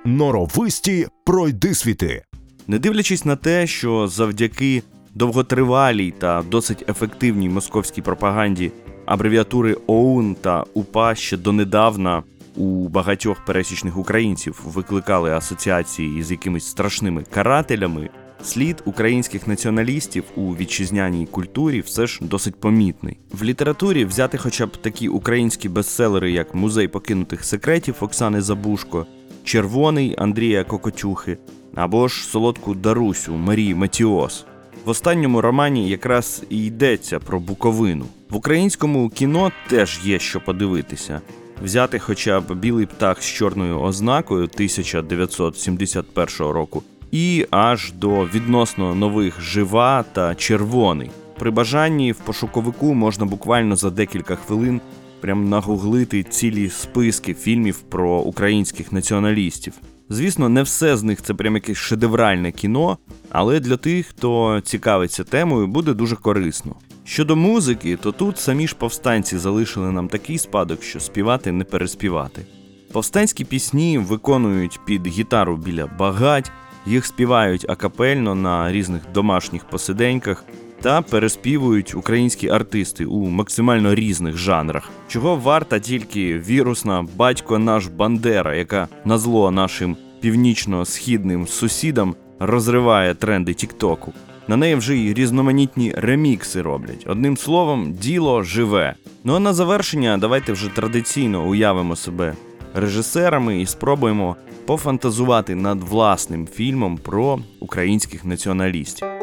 Норовисті 0.08 1.06
пройдисвіти. 1.24 2.22
Не 2.66 2.78
дивлячись 2.78 3.24
на 3.24 3.36
те, 3.36 3.66
що 3.66 4.08
завдяки 4.08 4.82
довготривалій 5.14 6.10
та 6.18 6.42
досить 6.50 6.88
ефективній 6.88 7.48
московській 7.48 8.02
пропаганді 8.02 8.72
абревіатури 9.06 9.76
ОУН 9.86 10.36
та 10.40 10.64
УПА 10.74 11.14
ще 11.14 11.36
донедавна 11.36 12.22
у 12.56 12.88
багатьох 12.88 13.44
пересічних 13.44 13.96
українців 13.96 14.62
викликали 14.64 15.30
асоціації 15.30 16.22
з 16.22 16.30
якимись 16.30 16.66
страшними 16.66 17.24
карателями, 17.30 18.08
слід 18.42 18.82
українських 18.84 19.46
націоналістів 19.46 20.24
у 20.36 20.56
вітчизняній 20.56 21.26
культурі 21.26 21.80
все 21.80 22.06
ж 22.06 22.18
досить 22.22 22.60
помітний. 22.60 23.18
В 23.32 23.42
літературі 23.44 24.04
взяти 24.04 24.38
хоча 24.38 24.66
б 24.66 24.76
такі 24.76 25.08
українські 25.08 25.68
бестселери, 25.68 26.32
як 26.32 26.54
Музей 26.54 26.88
покинутих 26.88 27.44
секретів 27.44 27.94
Оксани 28.00 28.40
Забушко, 28.40 29.06
Червоний 29.48 30.14
Андрія 30.18 30.64
Кокотюхи 30.64 31.38
або 31.74 32.08
ж 32.08 32.24
солодку 32.24 32.74
Дарусю 32.74 33.32
Марії 33.32 33.74
Матіос. 33.74 34.44
В 34.84 34.88
останньому 34.88 35.40
романі 35.40 35.88
якраз 35.88 36.42
і 36.50 36.64
йдеться 36.64 37.18
про 37.18 37.40
Буковину. 37.40 38.04
В 38.30 38.36
українському 38.36 39.08
кіно 39.08 39.52
теж 39.68 40.00
є 40.04 40.18
що 40.18 40.40
подивитися. 40.40 41.20
Взяти 41.62 41.98
хоча 41.98 42.40
б 42.40 42.54
білий 42.54 42.86
птах 42.86 43.22
з 43.22 43.26
чорною 43.26 43.80
ознакою 43.80 44.44
1971 44.44 46.28
року, 46.38 46.82
і 47.10 47.46
аж 47.50 47.92
до 47.92 48.24
відносно 48.24 48.94
нових 48.94 49.40
жива 49.40 50.04
та 50.12 50.34
червоний. 50.34 51.10
При 51.38 51.50
бажанні 51.50 52.12
в 52.12 52.16
пошуковику 52.18 52.94
можна 52.94 53.26
буквально 53.26 53.76
за 53.76 53.90
декілька 53.90 54.36
хвилин 54.36 54.80
прям 55.20 55.48
нагуглити 55.48 56.22
цілі 56.22 56.70
списки 56.70 57.34
фільмів 57.34 57.78
про 57.78 58.18
українських 58.20 58.92
націоналістів. 58.92 59.72
Звісно, 60.08 60.48
не 60.48 60.62
все 60.62 60.96
з 60.96 61.02
них 61.02 61.22
це 61.22 61.34
прям 61.34 61.54
якесь 61.54 61.76
шедевральне 61.76 62.52
кіно, 62.52 62.98
але 63.30 63.60
для 63.60 63.76
тих, 63.76 64.06
хто 64.06 64.60
цікавиться 64.64 65.24
темою, 65.24 65.66
буде 65.66 65.94
дуже 65.94 66.16
корисно. 66.16 66.74
Щодо 67.04 67.36
музики, 67.36 67.96
то 67.96 68.12
тут 68.12 68.38
самі 68.38 68.68
ж 68.68 68.74
повстанці 68.74 69.38
залишили 69.38 69.92
нам 69.92 70.08
такий 70.08 70.38
спадок, 70.38 70.82
що 70.82 71.00
співати 71.00 71.52
не 71.52 71.64
переспівати. 71.64 72.46
Повстанські 72.92 73.44
пісні 73.44 73.98
виконують 73.98 74.80
під 74.86 75.06
гітару 75.06 75.56
біля 75.56 75.86
багать, 75.86 76.52
їх 76.86 77.06
співають 77.06 77.70
акапельно 77.70 78.34
на 78.34 78.72
різних 78.72 79.02
домашніх 79.14 79.64
посиденьках 79.64 80.44
та 80.80 81.02
переспівують 81.02 81.94
українські 81.94 82.48
артисти 82.48 83.04
у 83.04 83.26
максимально 83.26 83.94
різних 83.94 84.36
жанрах, 84.36 84.90
чого 85.08 85.36
варта 85.36 85.78
тільки 85.78 86.38
вірусна 86.38 87.06
батько 87.16 87.58
наш 87.58 87.86
Бандера, 87.86 88.54
яка 88.54 88.88
на 89.04 89.18
зло 89.18 89.50
нашим 89.50 89.96
північно-східним 90.20 91.46
сусідам 91.46 92.14
розриває 92.40 93.14
тренди 93.14 93.54
Тіктоку. 93.54 94.12
На 94.48 94.56
неї 94.56 94.74
вже 94.74 94.96
й 94.96 95.14
різноманітні 95.14 95.94
ремікси 95.96 96.62
роблять. 96.62 97.04
Одним 97.06 97.36
словом, 97.36 97.92
діло 97.92 98.42
живе. 98.42 98.94
Ну 99.24 99.34
а 99.34 99.38
на 99.38 99.52
завершення, 99.52 100.18
давайте 100.18 100.52
вже 100.52 100.68
традиційно 100.68 101.48
уявимо 101.48 101.96
себе 101.96 102.34
режисерами 102.74 103.60
і 103.60 103.66
спробуємо 103.66 104.36
пофантазувати 104.66 105.54
над 105.54 105.82
власним 105.82 106.46
фільмом 106.46 106.98
про 106.98 107.38
українських 107.60 108.24
націоналістів. 108.24 109.17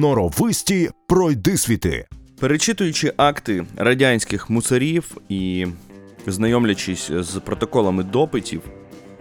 Норовисті 0.00 0.90
пройдисвіти. 1.06 2.06
Перечитуючи 2.38 3.12
акти 3.16 3.66
радянських 3.76 4.50
мусорів 4.50 5.16
і 5.28 5.66
знайомлячись 6.26 7.10
з 7.10 7.40
протоколами 7.44 8.02
допитів, 8.02 8.62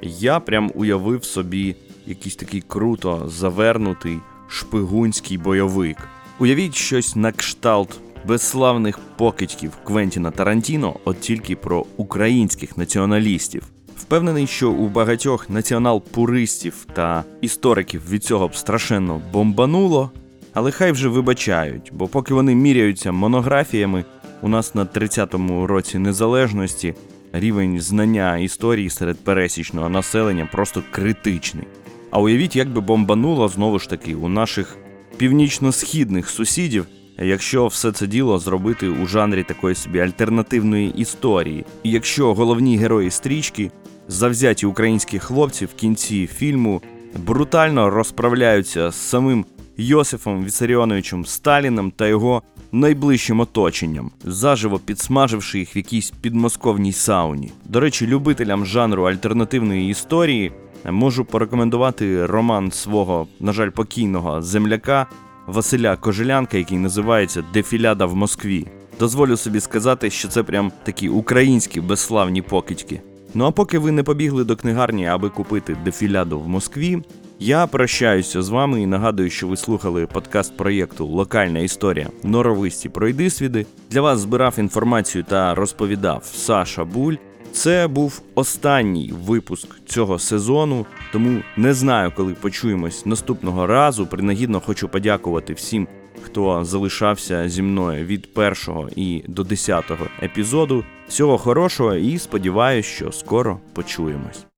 я 0.02 0.40
прям 0.40 0.72
уявив 0.76 1.24
собі 1.24 1.76
якийсь 2.06 2.36
такий 2.36 2.62
круто 2.62 3.24
завернутий 3.28 4.20
шпигунський 4.48 5.38
бойовик. 5.38 5.98
Уявіть 6.40 6.76
щось 6.76 7.16
на 7.16 7.32
кшталт 7.32 8.00
безславних 8.26 9.00
покидьків 9.18 9.72
Квентіна 9.84 10.32
Тарантіно, 10.32 10.96
от 11.06 11.20
тільки 11.20 11.56
про 11.56 11.86
українських 11.98 12.78
націоналістів. 12.78 13.64
Впевнений, 13.98 14.48
що 14.48 14.72
у 14.72 14.88
багатьох 14.88 15.50
націонал-пуристів 15.50 16.74
та 16.94 17.24
істориків 17.42 18.10
від 18.10 18.24
цього 18.24 18.48
б 18.48 18.56
страшенно 18.56 19.22
бомбануло, 19.34 20.12
але 20.54 20.72
хай 20.72 20.92
вже 20.92 21.08
вибачають, 21.08 21.92
бо 21.94 22.08
поки 22.08 22.34
вони 22.34 22.56
міряються 22.56 23.12
монографіями, 23.12 24.06
у 24.42 24.48
нас 24.48 24.76
на 24.76 24.86
30-му 24.86 25.68
році 25.68 26.00
незалежності 26.00 26.94
рівень 27.34 27.82
знання 27.82 28.38
історії 28.38 28.90
серед 28.90 29.24
пересічного 29.24 29.90
населення 29.90 30.50
просто 30.52 30.84
критичний. 30.92 31.68
А 32.12 32.20
уявіть, 32.20 32.56
як 32.56 32.70
би 32.70 32.82
бомбануло 32.82 33.48
знову 33.48 33.80
ж 33.80 33.90
таки 33.90 34.16
у 34.16 34.30
наших 34.30 34.78
північно-східних 35.18 36.30
сусідів, 36.30 36.86
якщо 37.18 37.68
все 37.68 37.92
це 37.92 38.08
діло 38.08 38.40
зробити 38.40 38.88
у 38.90 39.08
жанрі 39.08 39.44
такої 39.44 39.76
собі 39.76 40.00
альтернативної 40.00 40.90
історії. 40.90 41.66
І 41.84 41.92
якщо 41.92 42.34
головні 42.34 42.78
герої 42.78 43.12
стрічки, 43.12 43.72
завзяті 44.08 44.66
українські 44.66 45.20
хлопці 45.20 45.66
в 45.66 45.74
кінці 45.74 46.28
фільму 46.28 46.82
брутально 47.18 47.90
розправляються 47.90 48.92
з 48.92 48.96
самим 48.96 49.46
Йосифом 49.80 50.46
Вісаріоновичем 50.46 51.26
Сталіним 51.26 51.92
та 51.92 52.08
його 52.08 52.42
найближчим 52.72 53.40
оточенням, 53.40 54.12
заживо 54.24 54.80
підсмаживши 54.80 55.60
їх 55.60 55.76
в 55.76 55.78
якійсь 55.78 56.12
підмосковній 56.12 56.94
сауні. 56.94 57.52
До 57.66 57.80
речі, 57.80 58.08
любителям 58.08 58.66
жанру 58.66 59.04
альтернативної 59.04 59.90
історії 59.90 60.52
можу 60.86 61.26
порекомендувати 61.26 62.26
роман 62.26 62.72
свого, 62.72 63.28
на 63.40 63.54
жаль, 63.54 63.70
покійного 63.70 64.42
земляка 64.42 65.08
Василя 65.48 65.96
Кожелянка, 65.96 66.58
який 66.58 66.78
називається 66.78 67.44
Дефіляда 67.54 68.06
в 68.06 68.16
Москві. 68.16 68.68
Дозволю 69.00 69.38
собі 69.38 69.60
сказати, 69.60 70.10
що 70.10 70.28
це 70.28 70.44
прям 70.44 70.72
такі 70.84 71.10
українські 71.10 71.82
безславні 71.82 72.42
покидьки. 72.42 73.02
Ну 73.34 73.46
а 73.46 73.52
поки 73.52 73.80
ви 73.80 73.92
не 73.92 74.04
побігли 74.04 74.44
до 74.44 74.56
книгарні, 74.56 75.08
аби 75.08 75.30
купити 75.30 75.78
дефіляду 75.86 76.40
в 76.40 76.48
Москві, 76.48 77.04
я 77.40 77.68
прощаюся 77.68 78.42
з 78.42 78.50
вами 78.50 78.82
і 78.82 78.86
нагадую, 78.86 79.30
що 79.30 79.48
ви 79.48 79.58
слухали 79.58 80.06
подкаст 80.06 80.58
проєкту 80.58 81.06
Локальна 81.06 81.60
історія 81.60 82.10
Норовисті 82.24 82.90
пройдисвіди. 82.90 83.66
Для 83.90 84.02
вас 84.02 84.20
збирав 84.20 84.56
інформацію 84.58 85.24
та 85.24 85.56
розповідав 85.56 86.26
Саша 86.26 86.86
Буль. 86.86 87.16
Це 87.52 87.88
був 87.88 88.22
останній 88.36 89.14
випуск 89.26 89.68
цього 89.86 90.20
сезону, 90.20 90.86
тому 91.12 91.42
не 91.58 91.74
знаю, 91.74 92.12
коли 92.16 92.34
почуємось 92.34 93.06
наступного 93.06 93.68
разу. 93.68 94.08
Принагідно 94.08 94.60
хочу 94.60 94.90
подякувати 94.90 95.54
всім, 95.54 95.88
хто 96.22 96.66
залишався 96.66 97.50
зі 97.50 97.62
мною 97.62 98.06
від 98.06 98.34
першого 98.34 98.90
і 98.96 99.24
до 99.28 99.44
десятого 99.44 100.06
епізоду. 100.24 100.84
Всього 101.08 101.38
хорошого 101.38 101.96
і 101.96 102.18
сподіваюся, 102.18 102.90
що 102.90 103.12
скоро 103.12 103.60
почуємось. 103.74 104.49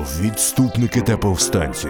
Відступники 0.00 1.00
та 1.00 1.16
повстанці, 1.16 1.88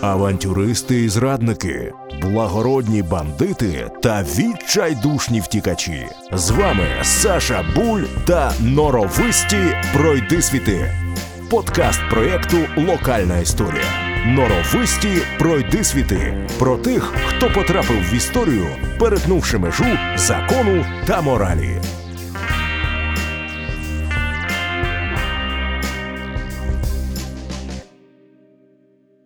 авантюристи 0.00 1.04
і 1.04 1.08
зрадники, 1.08 1.92
благородні 2.22 3.02
бандити 3.02 3.90
та 4.02 4.22
відчайдушні 4.22 5.40
втікачі. 5.40 6.06
З 6.32 6.50
вами 6.50 6.86
Саша 7.02 7.64
Буль 7.76 8.02
та 8.26 8.52
норовисті 8.60 9.76
пройдисвіти. 9.92 10.94
Подкаст 11.50 12.00
проєкту 12.10 12.56
Локальна 12.76 13.38
історія. 13.38 13.84
Норовисті 14.26 15.18
пройдисвіти 15.38 16.48
про 16.58 16.76
тих, 16.76 17.12
хто 17.26 17.50
потрапив 17.50 18.10
в 18.10 18.14
історію, 18.14 18.66
перетнувши 18.98 19.58
межу 19.58 19.98
закону 20.16 20.84
та 21.06 21.20
моралі. 21.20 21.80